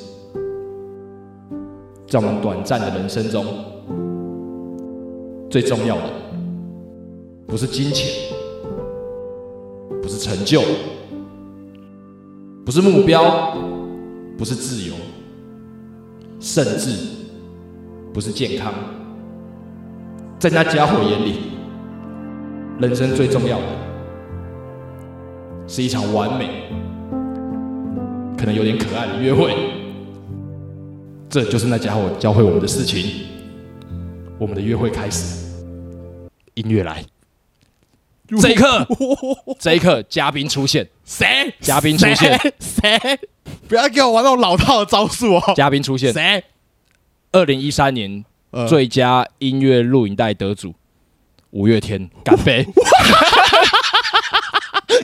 [2.08, 3.46] 在我们短暂的人生中，
[5.48, 6.02] 最重要的
[7.46, 8.08] 不是金钱，
[10.08, 10.62] 不是成就，
[12.64, 13.54] 不是目标，
[14.38, 14.94] 不是自由，
[16.40, 16.96] 甚至
[18.14, 18.72] 不是健康。
[20.38, 21.34] 在那家伙眼里，
[22.80, 23.66] 人生最重要的
[25.66, 26.48] 是一场完美。
[28.38, 29.54] 可能有点可爱的约会，
[31.28, 33.26] 这就是那家伙教会我们的事情。
[34.38, 35.54] 我们的约会开始，
[36.54, 37.04] 音乐来，
[38.40, 38.86] 这一刻，
[39.58, 41.54] 这一刻，嘉宾出现，谁？
[41.60, 43.18] 嘉宾出现，谁？
[43.66, 45.42] 不要给我玩那种老套的招数哦。
[45.56, 46.12] 嘉宾出现。
[46.12, 46.44] 谁？
[47.32, 50.74] 二零一三年呃最佳音乐录影带得主，
[51.50, 52.66] 五月天，干杯！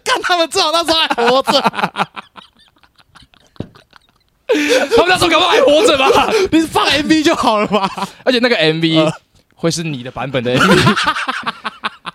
[0.04, 1.60] 看他们至少那时候还活着，
[4.48, 6.30] 他们那时候搞不好还活着吧？
[6.50, 7.90] 你放 MV 就好了吧？
[8.24, 9.12] 而且那个 MV 呃
[9.54, 10.96] 会是你的版本的 MV。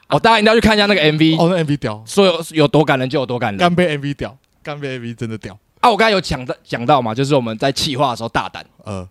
[0.09, 3.57] 哦，大家一定要去看一下那个 MV，哦，那 MV 屌，说有有多感人就有多感人。
[3.59, 5.57] 干杯 MV 屌，干杯 MV 真的屌。
[5.81, 9.07] 啊，我刚才有讲到讲到嘛，就是我们在企划的时候大胆呃，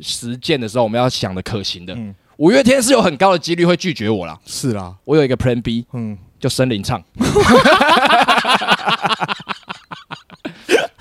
[0.00, 1.94] 实践的时候，我们要想的可行的。
[1.94, 4.38] 嗯五月天是有很高的几率会拒绝我啦。
[4.46, 7.02] 是啦，我有一个 Plan B，嗯，就森林唱。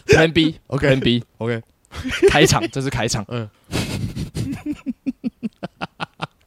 [0.07, 1.61] Plan B OK Plan B OK，
[2.31, 3.23] 开场，这是开场。
[3.27, 3.47] 嗯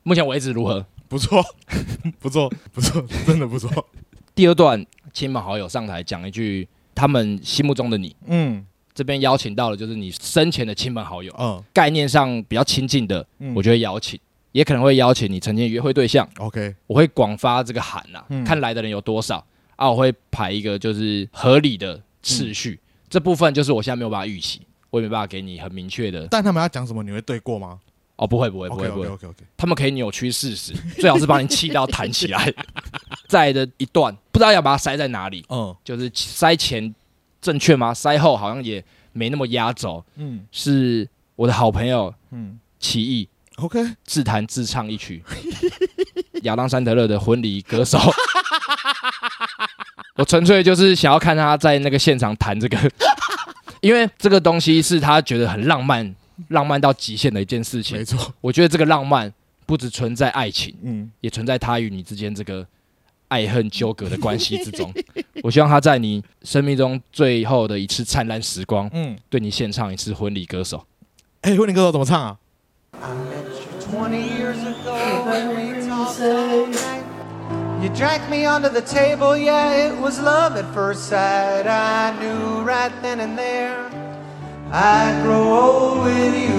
[0.02, 0.84] 目前为止如何？
[1.10, 1.44] 不错，
[2.20, 3.84] 不错，不错，真的不错。
[4.32, 8.64] 第二段亲朋好友上台讲一句他们心目中的你，嗯。
[8.92, 11.60] 这边邀请到的就是你生前的亲朋好友，嗯。
[11.72, 13.52] 概念上比较亲近的，嗯。
[13.56, 14.20] 我就会邀请，
[14.52, 18.44] 也可能会邀请你曾经的约会对象，，OK，我会广发这个函呐、嗯。
[18.44, 19.44] 看来的人有多少
[19.74, 22.86] 啊，我会排一个就是合理的次序，嗯。
[23.08, 26.28] 这部分就是我现在没有办法预期，我也没办法给你很明确的。
[26.30, 27.80] 但他们要讲什么，你会对过吗
[28.20, 29.06] 哦，不会不会不会不会。
[29.06, 32.52] OK OK OK，他们可以扭曲事实， 最好是把你气到弹起来。
[33.26, 35.74] 在的一段不知道要把它塞在哪里，嗯。
[35.82, 36.94] 就是塞前
[37.40, 37.94] 正确吗？
[37.94, 40.04] 塞后好像也没那么压轴。
[40.16, 40.44] 嗯。
[40.52, 42.60] 是我的好朋友嗯。
[42.78, 45.22] 奇艺，OK，自弹自唱一曲。
[46.44, 47.98] 亚当·山德勒的婚礼歌手。
[50.16, 52.78] 我纯粹就是想要看他在那个现场弹这个，
[53.80, 56.14] 因为这个东西是他觉得很浪漫、
[56.48, 58.04] 浪漫到极限的一件事情没。
[58.04, 59.32] 错，我觉得这个浪漫
[59.66, 62.66] 不只存在爱情，嗯也存在他与你之间这个
[63.28, 64.92] 爱恨纠葛的关系之中。
[65.42, 70.84] 我希望他在你生命中最后的一次灿烂时光，嗯，对你献唱一次婚礼歌手。
[71.42, 72.36] 哎，婚礼歌手怎么唱啊
[73.00, 74.92] ？I met you 20 years ago
[75.24, 77.00] when we talked all night.
[77.82, 81.66] You drank me under the table, yeah, it was love at first sight.
[81.66, 83.88] I knew right then and there
[84.72, 86.50] I'd grow old with you.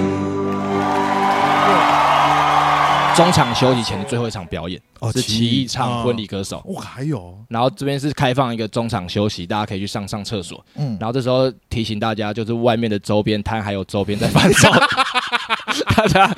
[3.16, 6.62] 中场休息前的最后一场表演、是哦奇奇艺艺唱婚礼歌手。
[6.66, 10.62] 哇，还有，然后这边是开放一个中场休息，大家可以去上上厕所。
[10.76, 14.70] 嗯然后这时候提醒大家，就是外面的周边摊还有周边在贩售，
[15.96, 16.34] 大家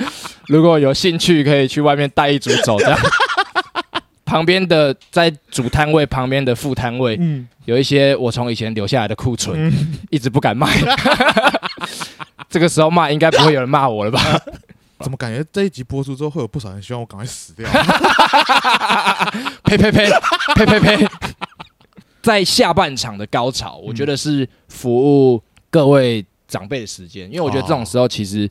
[0.46, 2.78] 如果有兴趣，可以去外面带一组走。
[2.78, 2.98] 这样，
[4.24, 9.72] 旁边的在主摊位旁边的副摊位，嗯有一些我从以前留下来的库存，
[10.10, 10.68] 一直不敢卖。
[12.48, 14.20] 这个时候骂，应该不会有人骂我了吧？
[15.00, 17.68] 怎么感觉这一集播出之后，会有不少人希望我赶快死掉？
[19.64, 20.08] 呸呸呸
[20.54, 21.08] 呸呸呸！
[22.22, 24.94] 在下半场的高潮，我觉得是服
[25.32, 28.48] 务各位长辈的时间，因为我觉得这种时候其实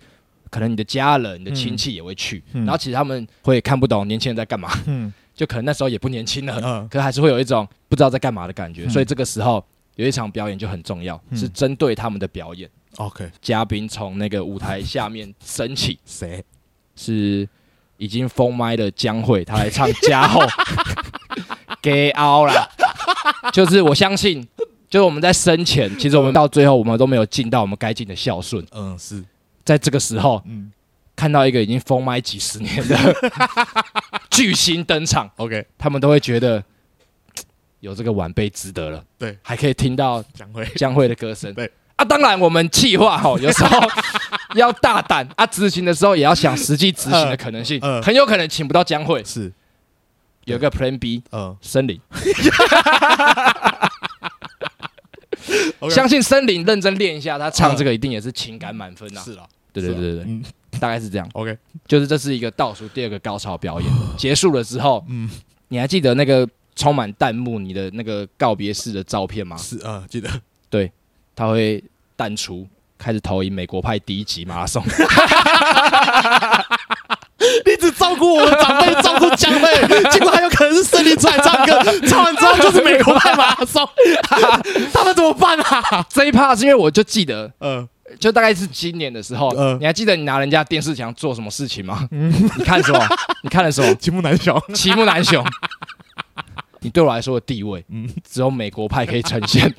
[0.52, 6.88] 可能你的家人、你的亲戚也会去，嗯然后其实他们会看不懂年轻人在干嘛，嗯就可能那时候也不年轻了，嗯。
[6.90, 9.64] 可是还是会有一种不知道在干嘛的感觉，嗯所以这个时候
[9.96, 11.38] 有一场表演就很重要，嗯。
[11.38, 16.44] 是针对他们的表演，，OK，嘉宾从那个舞台下面升起， 谁？
[16.96, 17.48] 是
[17.98, 20.42] 已经封麦的江慧，她来唱《加后》
[21.82, 22.68] 给凹啦。
[23.52, 24.46] 就是我相信，
[24.90, 28.66] 就是我们在生前，其实我们到最后，我们都没有尽到我们该尽的孝顺。
[28.72, 29.24] 嗯，是，
[29.64, 30.72] 在这个时候，嗯
[31.24, 32.98] 看到一个已经封麦几十年的
[34.30, 36.62] 巨星登场，，OK，他们都会觉得
[37.80, 39.02] 有这个晚辈值得了。
[39.18, 41.54] 对，还可以听到将会，江蕙的歌声。
[41.54, 41.72] 对。
[41.96, 43.80] 啊，当然我们气话哈，有时候
[44.56, 49.50] 要大胆啊，执行的时候也要想实际执行的可能性，嗯嗯很有可能请不到江蕙，是，
[50.44, 51.98] 有一个 Plan B 嗯森林。
[55.90, 59.22] 相信森林认真练一下，他唱这个一定也是情感满分呐。
[59.24, 60.44] 是啦，对对对对对，嗯
[60.80, 61.58] 大概是这样，，OK，
[61.88, 65.30] 就是这是一个倒数第二个高潮表演， 结束了之后，嗯，
[65.70, 69.56] 你还记得那个充满弹幕你的那个告别式的照片吗？
[69.58, 70.30] 是啊，记得，
[70.70, 70.92] 对
[71.36, 71.84] 他会
[72.16, 74.84] 淡出，开始投影美国派第一集马拉松。
[77.66, 83.86] 你只照顾我的长辈，照顾江蕙， 结果还有可能是森林出来唱歌，唱完之后就是美国派马拉松，
[84.94, 86.06] 他们怎么办啊？
[86.10, 87.88] 这一趴是因为我就记得，嗯
[88.20, 92.08] 就大概是今年的时候，呃你还记得你拿人家电视墙做什么事情吗？
[92.12, 93.00] 你看什么？
[93.44, 93.94] 你看了什么？
[93.96, 95.44] 齐木南小，齐木楠雄。
[96.82, 99.74] 你对我来说的地位，嗯只有美国派可以呈现，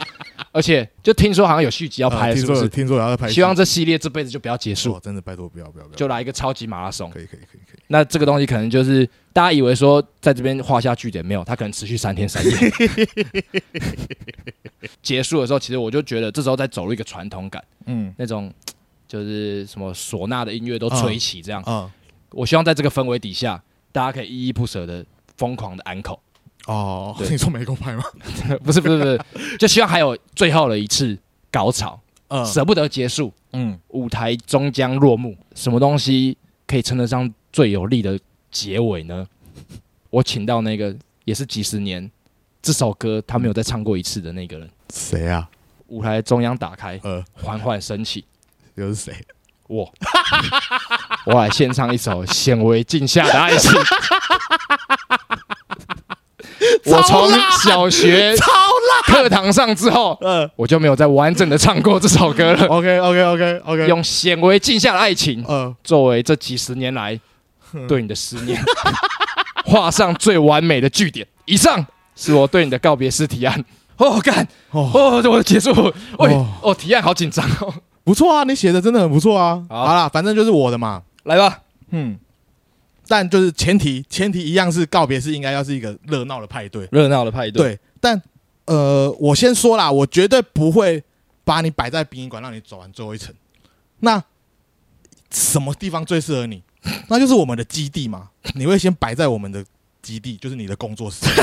[0.54, 2.68] 而且就听说好像有续集要拍，是不是？
[2.68, 7.10] 听说要拍，希望这系列这辈子就不要结束哦，，真的拜托不要不要不要，就来一个超级马拉松。
[7.10, 12.52] 可以可以可以可以，那这个东西可能就是大家以为说在这边画下句点，没有，它可能持续三天三夜。
[15.02, 18.52] 结束的时候，其实我就觉得这时候在走入一个传统感，嗯那种
[19.08, 21.60] 就是什么唢呐的音乐都吹起，这样。
[21.62, 21.90] 啊
[22.30, 23.62] 我希望在这个氛围底下，
[23.92, 25.04] 大家可以依依不舍的
[25.36, 26.18] 疯狂的安口，
[26.66, 28.02] 哦，对 你说美国派吗？
[28.64, 29.20] 不是不是不是，
[29.58, 31.16] 就希望还有最后的一次
[31.50, 36.36] 高潮，嗯舍不得结束，嗯舞台终将落幕，什么东西
[36.66, 38.18] 可以称得上最有力的
[38.50, 39.26] 结尾呢？
[40.10, 42.10] 我请到那个也是几十年
[42.62, 45.48] 这首歌他没有再唱过一次的那个人，谁啊？
[45.88, 48.24] 舞台中央打开，呃，缓缓升起，
[48.76, 49.14] 又是谁？
[49.66, 49.90] 我，
[51.26, 53.72] 我来献唱一首显微镜下的爱情。
[56.86, 57.30] 我从
[57.62, 58.34] 小学
[59.06, 62.66] 课堂上之后，呃我就没有再完整的唱过这首歌了。
[62.72, 67.18] OK OK OK OK，用显微镜下的爱情呃作为这几十年来
[67.88, 68.60] 对你的思念
[69.66, 71.26] 画上最完美的句点。
[71.46, 71.84] 以上
[72.16, 73.64] 是我对你的告别式提案。
[73.96, 75.70] 哦，干哦，哦，我结束。
[76.18, 77.72] 喂哦，哦，提案好紧张哦。
[78.02, 79.62] 不错啊，你写的真的很不错啊。
[79.68, 81.02] 好好啦，反正就是我的嘛。
[81.24, 81.58] 来吧，
[81.90, 82.18] 嗯，
[83.06, 86.88] 但就是前提，前提一样是告别是应该要是一个热闹的派对。
[86.90, 87.62] 热闹的派对。
[87.62, 88.20] 对，但
[88.66, 91.02] 呃，我先说啦，我绝对不会
[91.44, 93.34] 把你摆在殡仪馆，让你走完最后一层。
[94.00, 94.22] 那
[95.30, 96.62] 什么地方最适合你？
[97.08, 98.28] 那就是我们的基地嘛。
[98.54, 99.64] 你会先摆在我们的
[100.00, 101.26] 基地，就是你的工作室。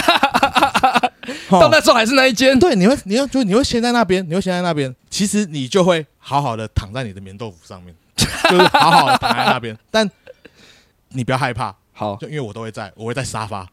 [1.49, 2.57] 哦到那时候还是那一间。
[2.57, 9.78] 对，你会，你要，就你会先在那边，你会先在那边，其实你就会好好的躺在你的棉豆腐上面，就是好好的躺在那边。
[9.91, 10.09] 但
[11.14, 13.68] 你不要害怕，好，就因为我都会在，我会在沙发，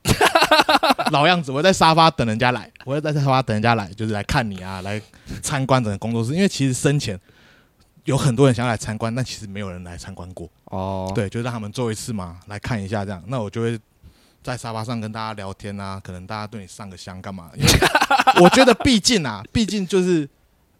[1.10, 5.00] 老样子，我会在沙发等人家来，我会在沙发等人家来，就是来看你啊，来
[5.42, 6.34] 参观整个工作室。
[6.34, 7.18] 因为其实生前
[8.04, 10.48] 有很多人想要来参观，但其实没有人来参观过。
[10.64, 13.22] 哦，对，就让他们做一次嘛，来看一下这样。
[13.26, 13.78] 那我就会
[14.42, 17.50] 在沙发上跟大家聊天啊，可能大家对你上个香干嘛？
[17.54, 17.70] 因为
[18.42, 20.28] 我 觉得毕竟啊，毕竟就是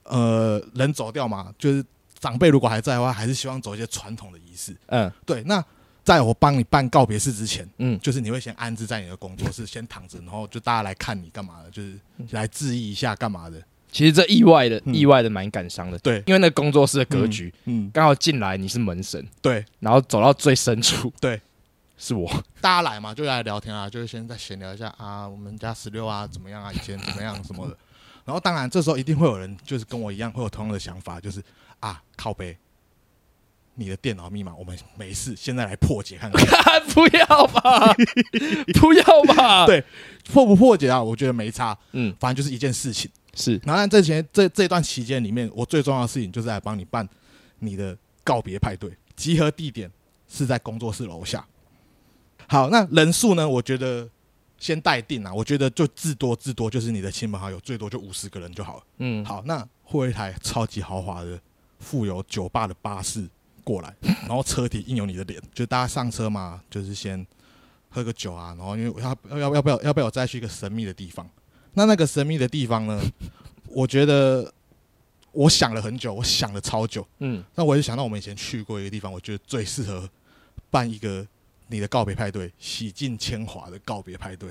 [0.04, 1.84] 呃人走掉嘛，就是
[2.18, 4.76] 长辈如果还在的话，还是希望走一些传统的仪式。
[4.86, 5.62] 嗯对，那
[6.09, 12.00] 在我帮你办告别式之前，嗯，就是你会先安置在你的工作室，先躺着，然后就大家来看你干嘛的，就是
[12.30, 13.62] 来致意一下干嘛的。
[13.92, 15.98] 其实这意外的，嗯意外的蛮感伤的。
[15.98, 21.38] 对，因为那工作室的格局嗯，刚好进来你是门神，对，然后走到最深处，对，
[21.98, 22.26] 是我。
[22.62, 27.76] 大家来嘛，就来聊天啊，就是先在闲聊一下啊，我们家十六啊怎么样啊，以前怎么样什么的。
[28.24, 31.42] 然后当然这时候一定会有人就是跟我一样会有同样的想法，就是
[31.80, 32.56] 啊靠背，
[33.79, 36.45] 你的电脑密码我们没事，现在来破解看看。
[36.93, 37.95] 不要吧，
[38.81, 39.83] 不要吧。，对，
[40.33, 41.01] 破不破解啊？
[41.01, 43.09] 我觉得没差，嗯，反正就是一件事情。
[43.35, 47.09] 是然后在这前这这段期间里面，我最重要的事情就是来帮你办
[47.61, 49.89] 你的告别派对，集合地点
[50.29, 51.47] 是在工作室楼下。
[52.49, 53.49] 好，那人数呢？
[53.49, 54.09] 我觉得
[54.59, 55.33] 先待定啊。
[55.33, 58.83] 我觉得就至多至多就是你的亲朋好友，最多就五十个人就好了。
[58.99, 61.39] 嗯，好，那会有一台超级豪华的
[61.79, 63.29] 富有酒吧的巴士
[63.69, 63.95] 过来，
[64.27, 67.27] 然后车体印有你的脸，就大家上车嘛，就是先
[67.91, 71.29] 喝个酒啊，然后因为要要要不要要不要我再去一个神秘的地方？
[71.75, 72.99] 那那个神秘的地方呢？
[73.69, 74.51] 我觉得
[75.33, 80.09] 我想了很久，我想了超久，嗯，那我就想到我们以前去过一个地方，我觉得最适合
[80.71, 81.27] 办一个
[81.66, 84.51] 你的告别派对，洗尽铅华的告别派对。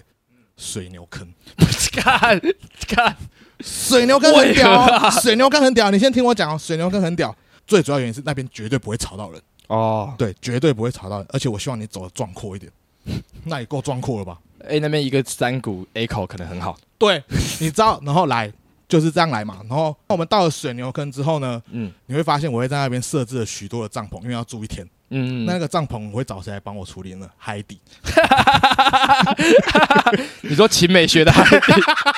[0.59, 1.31] 水牛坑，
[1.93, 2.41] 看
[2.87, 3.15] 看，
[3.59, 5.91] 水牛坑很屌、水牛坑很屌。
[5.91, 7.35] 你先听我讲哦，水牛坑很屌。
[7.67, 11.27] 最主要原因是那边绝对不会吵到人，哦，对，绝对不会吵到人。
[11.29, 12.71] 而且我希望你走的壮阔一点，
[13.43, 14.39] 那也够壮阔了吧？
[14.67, 16.77] 哎，那边一个山谷 A 口可能很好。
[16.97, 17.21] 对，
[17.59, 18.51] 你知道，然后来
[18.87, 19.59] 就是这样来嘛。
[19.69, 24.87] 然后我们到了水牛坑之后呢，嗯你会发现我会在那边设置了许多的帐篷，因为要住一天。
[25.09, 27.29] 嗯，那那个帐篷我会找谁来帮我处理呢？
[27.37, 27.79] 海底。
[30.41, 31.73] 你说秦美学的海底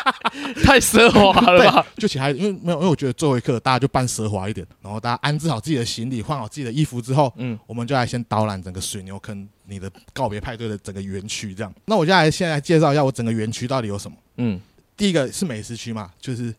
[0.63, 1.85] 太奢华了吧？
[1.97, 11.53] 就请海底，因为没有，因为我觉得最后一刻大家就办奢华一点，然后大家安置好自己的行李，换好自己的衣服之后，嗯我们就来先导览整个水牛坑你的告别派对的整个园区。
[11.53, 14.17] 这样，那我就来先来介绍一下我整个园区到底有什么。
[14.37, 14.59] 嗯，
[14.97, 16.53] 第一个是美食区嘛，就是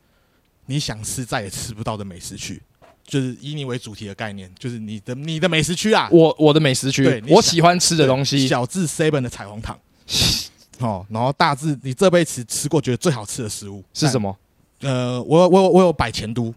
[0.67, 2.61] 你想吃再也吃不到的美食区，
[3.11, 9.77] 就是以你为主题的概念，就是你的你的美食区啊，我我的美食区，我喜欢吃的东西，小至 seven 的彩虹糖，
[10.79, 13.83] 哦，然后大致你这辈子吃过觉得最好吃的食物。
[13.93, 14.35] 是什么？
[14.83, 16.55] 呃，我有我有我有摆前都，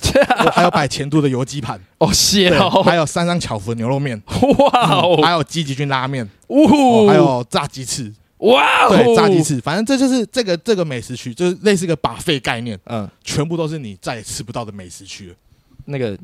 [0.46, 4.22] 我还有摆前都的油鸡盘，哦，谢对，哦，还有三商巧福的牛肉面，
[4.58, 15.34] 哇哦，还有鸡吉菌拉面，呜哦，还有炸鸡翅，哇哦，对，炸鸡，翅，反正这就是这个这个美食区，就是类似一个把费概念，嗯，全部都是你再也吃不到的美食区了。
[15.86, 16.18] 那个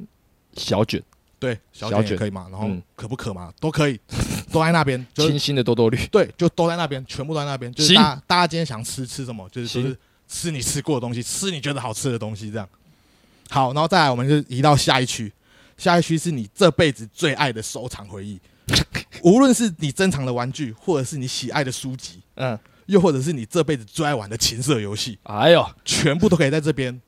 [0.55, 1.03] 小卷，
[1.39, 2.17] 对，小小卷。
[2.17, 2.83] 可以嘛，然后嗯。
[2.95, 3.99] 可不可嘛，都可以，
[4.53, 7.97] 都在那边， 就是清新的多多绿，对，就都在那边，全部都在那边，就是行。
[7.97, 9.97] 大家大家今天想吃吃什么，就是就是
[10.29, 12.69] 吃你吃过的东西，吃你觉得好吃的东西，这样。
[13.51, 15.33] 好，然后再来，我们就移到下一区，
[15.77, 18.41] 下一区是你这辈子最爱的收藏回忆，
[19.23, 26.99] 无论是你珍藏的玩具，或者是你喜爱的书籍，嗯，又或者是你这辈子最爱玩的情色游戏，哎呦，全部都可以在这边，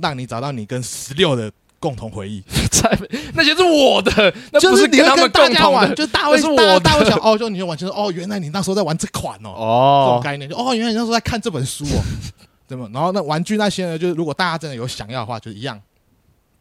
[0.00, 1.50] 让你找到你跟十六的
[1.82, 2.40] 共同回忆。
[2.70, 2.98] 在
[3.34, 4.12] 那些是我的，
[4.52, 12.00] 那不就是你会跟他们跟大家玩，共同的，就大卫是我大大卫想哦，就你就玩，就是哦，原来你那时候在玩这款哦，哦这种哦，概念，就哦，原来你那时候在看这本书哦，
[12.68, 12.88] 对吗？
[12.92, 15.80] 然后那玩具那些呢，就是如果大家真的有想要的话，就一样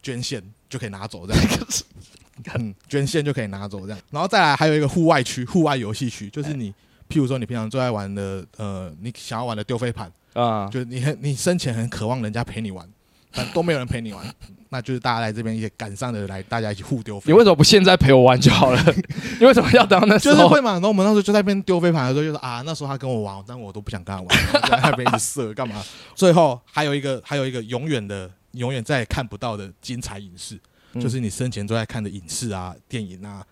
[0.02, 1.44] 捐献就可以拿走这样。
[2.56, 4.00] 嗯，捐献就可以拿走这样。
[4.10, 6.72] 然后再来还有一个户外区，户外游戏区，就是你，
[7.08, 12.88] 譬如说你平常最爱玩的，呃，你想要玩的丢飞盘，啊，就是你很你生前很渴望人家陪你玩，
[13.32, 14.26] 反正都没有人陪你玩，
[14.70, 18.96] 那就是大家来这边一些赶上的来，大家一起互丢飞你为什么不现在陪我玩就好了？
[19.40, 20.36] 你为什么要等到那时候？
[20.36, 24.28] 就是会嘛，然后我们那时候就在那边丢飞盘的时候，就是啊，那时候他跟我玩，但我都不想跟他玩，
[24.70, 25.84] 在那边一直射干嘛？
[26.16, 30.60] 最后还有一个，还有一个永远的、永远再也看不到的精彩影视，
[30.94, 33.46] 嗯就是你生前都在看的影视啊、电影啊、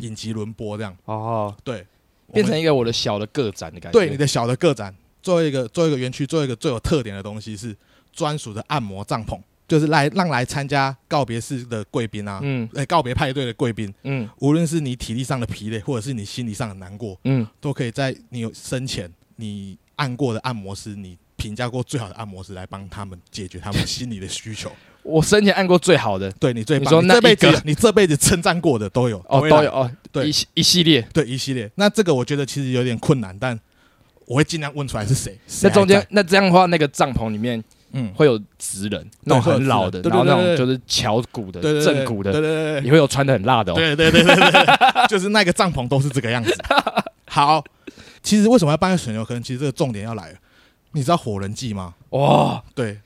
[0.00, 0.96] 影集轮播这样。
[1.04, 1.86] 哦，对，
[2.32, 3.98] 变成一个我的小的个展的感觉。
[3.98, 7.74] 对你的小的个展，作为一个作为一个园区，作为一个最有特点的东西是
[8.18, 9.38] 专属的按摩帐篷，
[9.68, 24.72] 就是来让来参加告别式的贵宾啊，嗯呃，告别派对的贵宾，嗯无论是你体力上的疲累，或者是你心理上的难过，嗯，都可以在你有生前你按过的按摩师，你评价过最好的按摩师来帮他们解决他们心理的需求。
[25.04, 31.00] 我生前按过最好的对你最棒，你说那这辈子你这辈子称赞过的都有，哦，都有哦，对一系一系列。
[31.14, 31.70] 对一系列。
[31.76, 33.58] 那这个我觉得其实有点困难，但
[34.26, 35.38] 我会尽量问出来是谁。
[35.62, 37.62] 那中间那这样的话，那个帐篷里面
[37.92, 43.76] 嗯，会有直人，那种很老的，然后那种就是敲鼓的、正鼓的，对对对也会有穿的很辣的哦。
[43.76, 46.54] 对对对对对对， 就是那个帐篷都是这个样子。
[47.26, 47.62] 好，
[48.22, 49.42] 其实为什么要办在水牛坑？
[49.42, 50.36] 其实这个重点要来了。
[50.92, 51.94] 你知道火人祭吗？
[52.10, 52.98] 哇，对，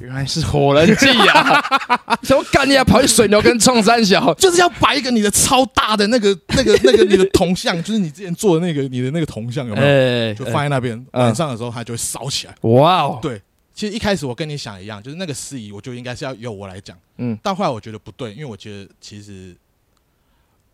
[0.00, 1.62] 原来是火人祭呀！
[2.22, 2.82] 什么干你啊？
[2.82, 9.86] 跑去水牛跟冲三小，就是要摆一个你的超大的那个、那个、那个你的铜像，就是你之前做的那个你的那个铜像有没有？
[9.86, 12.54] 哎，就放在那边，嗯晚上的时候它就会烧起来。
[12.62, 13.40] 哇哦，对，
[13.76, 19.54] 其实一开始我跟你想一样，就是那个司仪，我就应该是要由我来讲，嗯，但后来我觉得不对，因为我觉得其实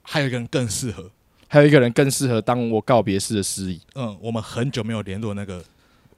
[0.03, 1.11] 还有一个人更适合。
[1.49, 5.63] 还有一个人更适合当我告别式的司仪，嗯，我们很久没有联络那个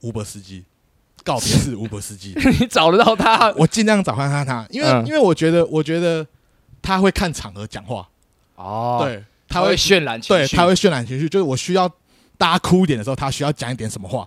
[0.01, 0.63] Uber 司机，
[1.25, 3.51] 告别式 Uber 司机，你找得到他？
[3.57, 5.05] 我尽量找看看他，因为、嗯。
[5.07, 6.25] 因为我觉得我觉得
[6.81, 8.07] 他会看场合讲话，
[8.55, 11.89] 哦，，对，他会渲染情绪，对他会渲染情绪，就是我需要
[12.37, 14.25] 大家哭一点的时候，他需要讲一点什么话，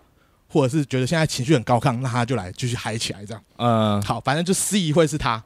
[0.49, 5.43] 或者是觉得现在情绪很高亢，那他就来继续嗨起来，这样嗯，好，反正就司仪会是他，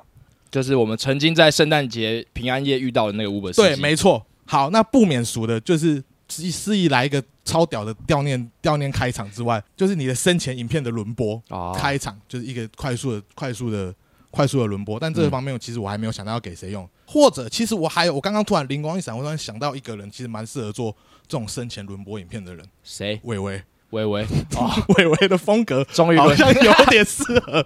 [0.50, 4.24] 就是我们曾经在圣诞节、平安夜遇到的那个 Uber 司对，没错。
[4.44, 13.94] 好，那不免俗的就是司司仪来一个超屌的悼念悼念开场之外，就是你的生前影片的轮播，哦，开场就是一个快速的、快速的、
[14.30, 15.00] 快速的轮播。
[15.00, 20.94] 但这个嗯方面，其实我还没有想到要给谁用，或者其实我还有，我刚刚突然灵光一闪，我突然想到一个人，其实蛮适合做
[21.26, 23.18] 这种生前轮播影片的人，谁？
[23.24, 23.62] 伟伟。
[23.92, 24.22] 微微
[24.56, 27.64] 哦，伟伟的风格终于轮好像有点适合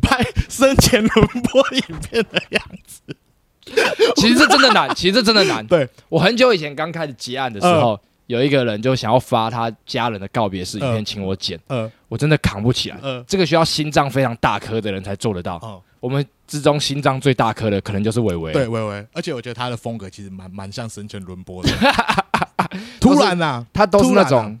[0.00, 3.16] 拍生前轮播影片的样子。
[4.16, 5.66] 其实这真的难，其实这真的难。
[5.66, 12.98] 对，我很久以前刚开始结案的时候，有一个人就想要发他家人的告别式影片，嗯请我剪，呃我真的扛不起来。
[13.02, 15.56] 呃这个需要心脏非常大颗的人才做得到。
[15.56, 18.52] 哦，我们之中心脏最大颗的，可能就是伟伟。
[18.52, 21.68] 对，伟伟，而且我觉得他的风格其实蛮蛮像生前轮播的。
[23.00, 24.58] 突然呐、他都是那种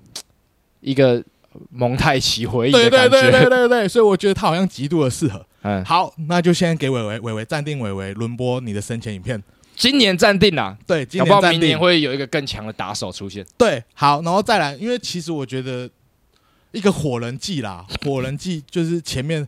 [0.80, 1.22] 一个
[1.70, 3.48] 蒙太奇回忆对对的感对对对。
[3.50, 5.44] 对对，所以我觉得他好像极度的适合。
[5.62, 9.42] 嗯，好，那就先给伟伟伟伟暂定伟伟轮播你的生前影片。
[9.74, 13.46] 今年暂定啦，对，今搞不好明年会有一个更强的打手出现。
[13.56, 15.88] 对，好，然后再来，因为其实我觉得
[16.72, 19.46] 一个火人祭啦，火人祭就是前面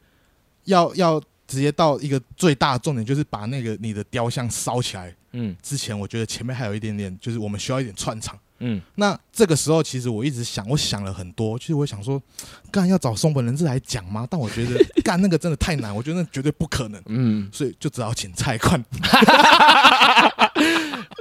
[0.65, 8.39] 要要直接到一个最大的重点，就是把那个你的雕像烧起来嗯之前，我觉得前面还有一点点，就是我们需要一点串场。
[8.61, 11.59] 嗯，那这个时候，其实我一直想，我想了很多。
[11.59, 12.23] 其实我想说，
[12.71, 14.27] 干要找松本人志来讲吗？
[14.31, 18.83] 但我觉得干那个真的太难，我觉得那绝对不可能，嗯，所以就只好请蔡冠。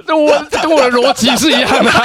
[0.06, 1.90] 这我跟我的逻辑是一样的。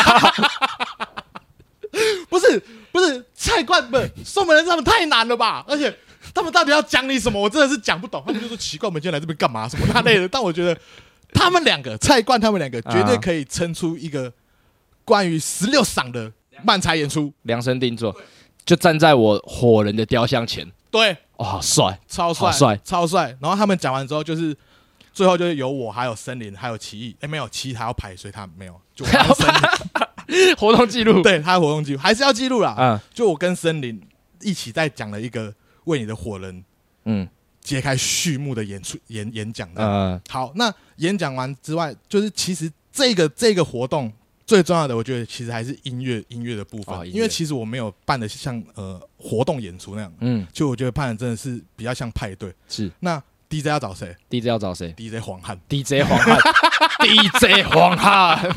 [2.30, 2.62] 不是
[2.92, 5.64] 不是蔡冠不是松本人志他们太难了吧？
[5.68, 5.96] 而且
[6.34, 7.42] 他们到底要讲你什么？
[7.42, 8.22] 我真的是讲不懂。
[8.26, 9.68] 他们就说奇怪，我们今天来这边干嘛？
[9.70, 10.28] 什么那类的。
[10.28, 10.78] 但我觉得
[11.34, 14.32] 他们两个蔡冠他们两个绝对可以撑出一个
[15.06, 16.32] 关于十六赏的
[16.64, 17.32] 漫才演出。
[17.44, 18.14] 量身定做，
[18.66, 22.00] 就站在我火人的雕像前，对，哇，好帅！
[22.08, 23.38] 超帅，帅超帅。
[23.40, 24.56] 然后他们讲完之后，就是
[25.14, 27.16] 最后就是有我，还有森林，还有奇艺。
[27.22, 28.82] 哎，没有奇艺他要排，所以他没有。
[28.96, 29.48] 就我跟森
[30.28, 32.76] 林， 活动记录， 对他的活动记录还是要记录啦。
[32.80, 34.02] 嗯就我跟森林
[34.42, 35.54] 一起在讲了一个
[35.84, 36.64] 为你的火人
[37.04, 37.28] 嗯
[37.62, 39.84] 揭开序幕的演出演演讲的。
[39.84, 44.12] 嗯好，那演讲完之外，就是其实这个这个活动
[44.46, 52.54] 最重要的，我觉得其实还是音乐音乐的部分，哦因为其实我没有办的像呃活动演出那样，嗯，就我觉得办的真的是比较像派对。
[52.68, 55.58] 是那 DJ 要找谁 DJ 要找谁？DJ 黄汉。
[55.70, 56.38] ？DJ 黄汉，
[57.02, 58.56] DJ 黄汉。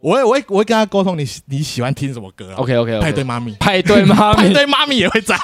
[0.00, 5.36] 我会我会我会跟他沟通你你喜欢听什么歌啊 OK OK，派对妈咪，派对妈咪，派对妈咪也会在。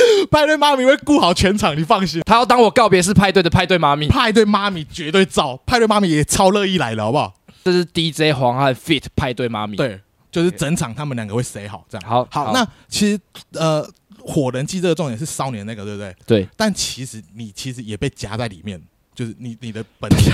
[0.30, 2.20] 派对妈咪会顾好全场，你放心。
[2.24, 7.34] 他要当我告别式派对的派对妈咪，派对妈咪绝对造，派对妈咪也超乐意来的，好不好？
[7.64, 12.08] 这是 DJ 黄汉 fit 派对妈咪。，对，就是整场他们两个会 say 好这样。
[12.08, 13.18] 好好，那其实
[13.52, 13.86] 呃，
[14.20, 16.14] 火人祭这个重点是烧你的那个，对不对？
[16.26, 18.80] 对，但其实你其实也被夹在里面，
[19.14, 20.30] 就是你你的本体，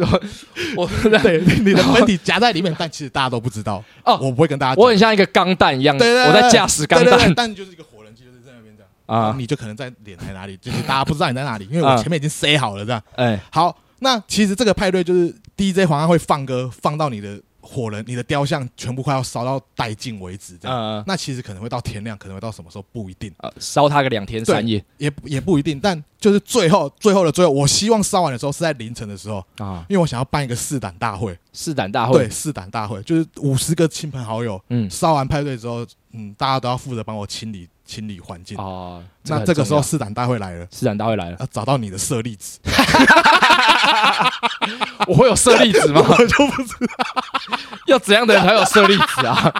[0.76, 0.86] 我
[1.22, 3.84] 对，你的本体夹在里面，但其实大家都不知道。
[4.04, 7.97] 哦我不会跟大家讲，我很像一个钢弹一样，对对对我在驾驶钢弹但就是一个火
[9.08, 13.02] 啊，啊，你就可能在脸在哪里，就是大家不知道你在哪里，因为我啊前面已经塞好了这样。
[13.16, 20.78] 哎，好，那其实这个派对就是 DJ 皇上会放歌，放到你的火人、你的雕像全部快要烧到殆尽为止，这样。
[20.78, 25.78] 嗯，那其实可能会到天亮，可能会到什么时候不一定，呃烧它个两天三夜也也不一定。
[25.80, 31.36] 但就是最后最后的最后，我希望烧完的时候是在凌晨的时候，啊，因为我想要办一个试胆大会。
[31.52, 38.56] 试胆大会对，会，试胆大会就是五十个亲朋好友，嗯，烧完派对之后，嗯，大家都要负责帮我清理清理环境。
[38.58, 42.58] 哦，那这个时候是试胆大会来了，市长大会来了，要找到你的舍利子，
[45.08, 46.04] 我会有舍利子吗？
[46.06, 46.94] 我就不知道
[47.86, 49.52] 要怎样的人才有舍利子啊？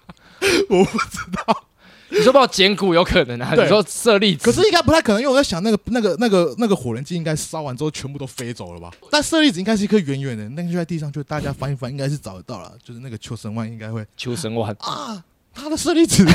[0.70, 1.64] 我不知道。
[2.10, 3.54] 你说把我捡骨有可能啊？
[3.56, 8.88] 对你说舍利子，可是应该不太可能，因为我在想那个那个那个那个火人机应该烧完之后全部都飞走了吧？
[9.10, 12.72] 但舍利子应该是一颗圆圆的，那个就在地上，就大家翻一翻，应该是找得到了。
[12.84, 15.20] 就是那个求神万应该会求神万，啊，
[15.54, 16.26] 他的舍利子。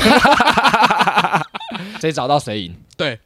[2.00, 2.74] 谁找到谁赢？
[2.96, 3.18] 对，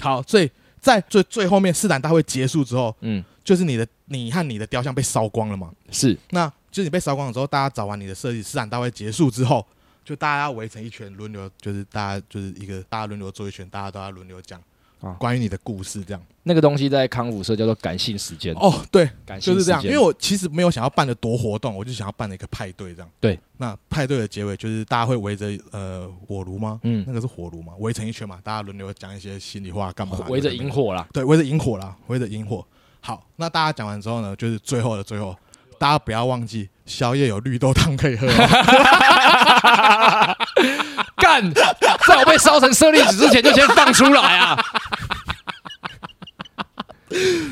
[0.00, 5.70] 好，所以在最最后面试胆大会结束之后，嗯，就是你的你和你的雕像被烧光了嘛？
[5.90, 9.66] 是那就是你被烧光了之后，大家找完你的设计，试胆大会结束之后，
[10.04, 14.60] 就大家围成一圈，轮流，就是大家就是一个大家轮流做一圈，大家都要轮流讲
[15.00, 16.22] 啊关于你的故事，这样。
[16.42, 19.82] 那个东西在康复社叫做感性时间，哦，对，感性就是这样。
[19.84, 23.10] 因为我其实没有想要办的多活动，我就想要办了一个派对这样。
[23.20, 26.80] 对，那派对的结尾就是大家会围着呃火炉吗？
[26.84, 30.26] 嗯那个是火炉嘛，围成一圈嘛，大家轮流讲一些心里话，干嘛啦？
[30.28, 32.64] 围着萤火啦，对，围着萤火啦，围着萤火。
[33.00, 35.36] 好，那大家讲完之后呢，就是最后的最后，
[35.78, 38.32] 大家不要忘记宵夜有绿豆汤可以喝、哦。
[41.16, 44.58] 干，在我被烧成舍利子之前就先放出来啊！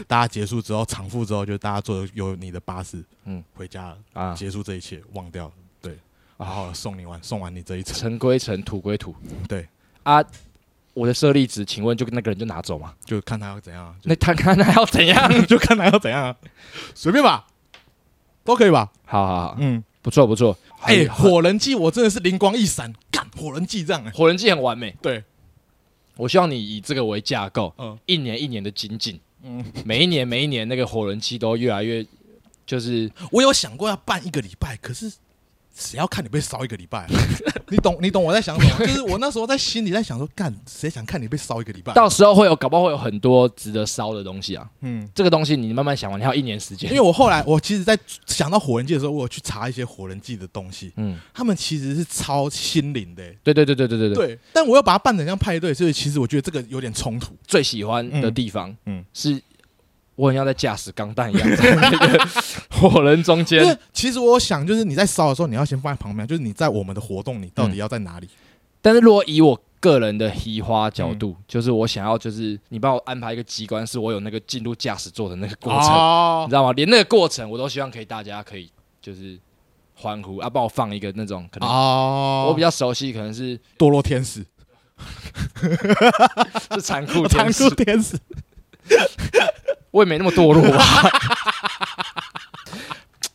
[0.08, 5.52] 大家结束之后，偿付之后，就大家坐有你的巴士，嗯嗯，回家了，啊，结束这一切，忘掉了。
[5.82, 5.98] 对，
[6.38, 7.94] 然后送你完，送完你这一程。
[7.94, 9.14] 尘归尘，土归土
[9.48, 9.68] 对，
[10.02, 10.24] 啊。
[10.94, 12.94] 我的舍利子，请问就那个人就拿走吗？
[13.04, 15.46] 就看他要怎样啊，那他看 他要怎样？
[15.46, 16.34] 就看他要怎样啊，
[16.94, 17.44] 随便吧，
[18.46, 18.90] 都可以吧。
[19.04, 20.56] 好好好，嗯，不错不错。
[20.80, 24.96] 哎、哎，火人祭我真的是灵光一闪，干火人祭这样欸、火人祭很完美。
[25.02, 25.22] 对，
[26.16, 27.98] 我希望你以这个为架构，嗯。
[28.06, 32.06] 一年一年的精进，嗯，每一年每一年那个火人祭都越来越，
[32.64, 35.12] 就是我有想过要办一个礼拜，可是
[35.76, 37.06] 谁要看你被烧一个礼拜、啊？
[37.68, 38.78] 你懂你懂我在想什么？
[38.86, 41.92] 就是我那时候在心里在想说，干谁想看你被烧一个礼拜？
[41.92, 44.66] 到时候会有，搞不好会有很多值得烧的东西啊。
[44.80, 46.88] 嗯，这个东西你慢慢想完，你还有一年时间。
[46.90, 57.36] 因为我后来我其实，在想到火人祭的时候，我有去查一些火人祭的东西，嗯，他们其实是超心灵的、欸对对对对对对对，对，但我又把它办成像派对，所以其实我觉得这个有点冲突。
[57.46, 59.40] 最喜欢的地方，嗯嗯，是
[60.16, 62.28] 我很像在驾驶钢弹一样， 在那个
[62.70, 63.78] 火人中因间为。
[63.92, 68.28] 其实我想，就是你在烧的时候，你要先放在旁边，就是你在我们的活动，你到底要在哪里？
[68.82, 76.72] 但是如果以我个人的移花角度，就是我想要，就是你帮我安排一个机关，是我有那个进入驾驶座的那个过程，你哦知道吗？
[76.72, 78.70] 连那个过程我都希望可以，大家可以
[79.02, 79.38] 就是
[79.94, 84.44] 欢呼啊，帮我放一个那种可能哦，我比较熟悉，可能是堕落天使，
[86.72, 87.68] 是残酷残天使。
[87.68, 88.18] 酷，天使，
[89.96, 90.84] 我也没那么堕落吧。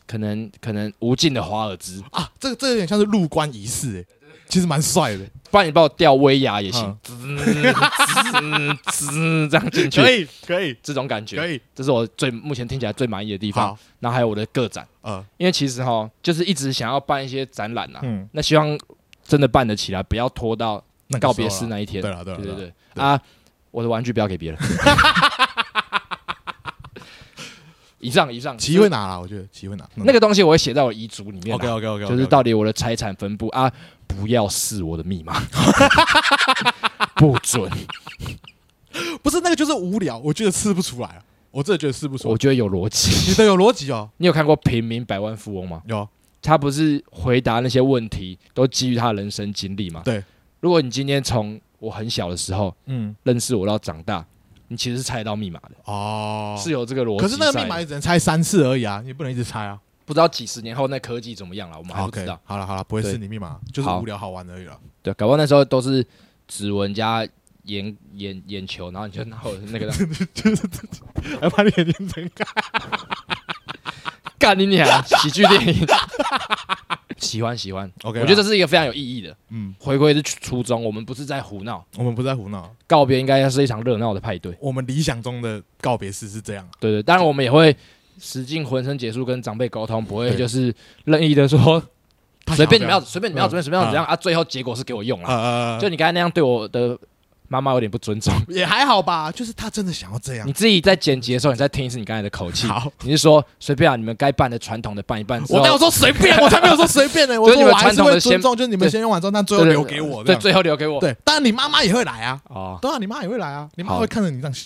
[0.06, 4.04] 可能可能无尽的华尔兹，啊，这个这个有点像是入关仪式，哎，
[4.46, 6.96] 其实蛮帅的，不然你帮我吊威亚也行。
[7.08, 9.02] 嗯，滋滋
[9.48, 10.76] 滋这样进去，可以可以。
[10.82, 13.68] 这种感觉，可以，这是我最目前听起来最满意的地方。
[13.68, 18.78] 好。，然后还有我的个展，呃，因为其实哈，就是一直想要办一些展览啊，嗯，那希望
[19.26, 21.60] 真的办得起来，不要拖到那个告别时候啦。
[21.60, 22.02] 式那一天。
[22.02, 22.72] 对了对了对对对。
[22.94, 23.02] 对。
[23.02, 23.18] 啊，
[23.70, 24.60] 我的玩具不要给别人。
[28.02, 31.56] 以上以上，齐会拿了，我觉得齐会拿那个东西我会写在我遗嘱里面啊。
[31.56, 33.72] OK OK OK，就是到底我的财产分布啊，
[34.06, 35.40] 不要试我的密码，
[37.16, 37.70] 不准。
[39.22, 42.32] 不是那个就是无聊，我觉得吃不出来啊，我真的觉得吃不出来。
[42.32, 43.30] 我觉得有逻辑。
[43.30, 45.80] 你的有逻辑哦，你有看过《平民百万富翁》吗？
[45.86, 46.06] 有
[46.42, 50.02] 他不是回答那些问题都基于他的人生经历吗？
[50.04, 50.22] 对。
[50.58, 54.26] 如果你今天从我很小的时候嗯认识我到长大，
[54.72, 57.22] 你其实是猜得到密码的，哦，是有这个逻辑。
[57.22, 59.78] 可是那个密码也只能猜三次而已啊，你不能一直猜啊。
[60.04, 62.38] 不知道几十年后那科技怎么样了，我们还不知道。
[62.44, 64.76] 好了好了，不会是你密码，就是无聊好玩而已了。
[65.00, 66.04] 对，搞不好那时候都是
[66.48, 67.24] 指纹加
[67.64, 69.92] 眼眼眼球，然后你就拿我的那个
[71.40, 72.44] 还把你眼睛睁开，
[74.42, 74.84] 干你娘！
[75.22, 75.86] 喜剧电影，
[77.16, 77.88] 喜欢喜欢。
[78.02, 79.34] OK 我觉得这是一个非常有意义的。
[79.50, 84.52] 嗯，回归是初衷，我们不是在胡闹，我们不在胡闹，告别应该是一场热闹的派对。
[84.60, 86.68] 我们理想中的告别式是这样。
[86.80, 87.74] 对对，当然我们也会
[88.18, 90.74] 使尽浑身解数跟长辈沟通，不会就是
[91.04, 91.80] 任意的说
[92.48, 93.50] 随便你们要随便你们要嗯。
[93.50, 95.28] 随便随便要怎样啊，最后结果是给我用了。
[95.28, 96.98] 呃，就你刚才那样对我的
[97.52, 98.32] 妈妈有点不尊重。
[98.48, 100.54] 也还好吧，就是他真的想要这样你。
[100.54, 102.66] 自己在剪辑的时候，你再听一次你刚才的口气。
[102.66, 105.42] 好，你是说随便啊，你们该办的传统的办一办。
[105.50, 107.38] 我没有说随便， 我才没有说随便呢。
[107.38, 110.24] 我说我还是传统的先会尊重，就是你们先用完之后，但最后留给我。
[110.24, 110.98] 这对，最后留给我。
[110.98, 112.40] 对，当然你妈妈也会来啊。
[112.48, 114.54] 哦，对啊，你妈也会来啊，你妈好会看着你这样。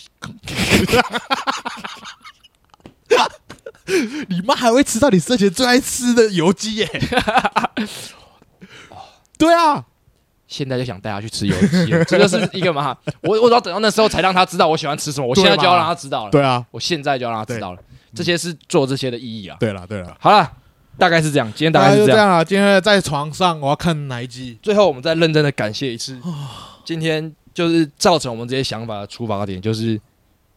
[4.29, 6.91] 你妈还会吃到你生前最爱吃的油鸡耶！
[9.39, 9.85] 对啊，
[10.49, 12.97] 现在就想带他去吃油 鸡，这就是一个嘛。
[13.23, 16.31] 我我要等到那时候才让他知道我喜欢吃什么，我现在就要让他知道了。
[16.31, 17.81] 对啊，我现在就要让他知道了，
[18.15, 19.57] 这些是做这些的意义啊。
[19.59, 20.51] 对了，对了，好了，
[20.99, 22.07] 大概是这样，今天大概是这样。
[22.07, 22.45] 就这样啊。
[22.45, 24.59] 今天在床上，我要看哪一集？
[24.63, 26.21] 最后，我们再认真的感谢一次，
[26.85, 30.01] 今天就是造成我们这些想法的出发点，就是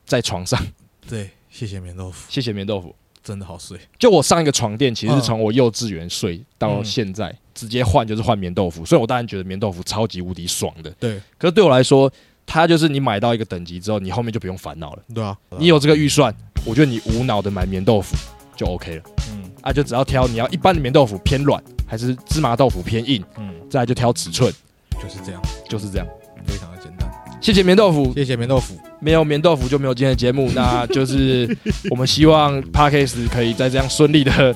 [0.06, 0.60] 在床上。
[1.08, 2.96] 对，谢谢棉豆腐，谢谢棉豆腐。
[3.24, 3.78] 真的好睡。
[3.98, 10.90] 就我上一个床垫，其实从我幼稚园睡到现在，直接换就是换棉豆腐，所以我当然觉得棉豆腐超级无敌爽的。
[11.00, 12.12] 对，可是对我来说，
[12.46, 15.04] 它就是你买到一个等级之后，你后面就不用烦恼了。
[15.14, 16.34] 对啊，你有这个预算，
[16.66, 18.16] 我觉得你无脑的买棉豆腐
[18.56, 19.04] 就 OK 了。
[19.32, 24.52] 嗯啊，就只要挑你要一般的棉豆腐偏软，还是芝麻豆腐偏硬，嗯，再来就挑尺寸，
[24.92, 26.08] 就是这样，就是这样。
[26.48, 27.10] 非常的简单。
[27.42, 30.50] 谢谢棉豆腐，谢谢棉豆腐，没有棉豆腐就没有今天的节目。
[30.56, 31.56] 那就是
[31.90, 34.56] 我们希望 Parkes 可以再这样顺利的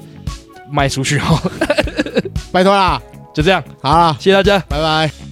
[0.71, 1.51] 卖出去哦。
[2.51, 3.01] 拜托啦，
[3.33, 4.59] 就这样，好啦，谢谢大家。
[4.67, 5.22] 拜拜。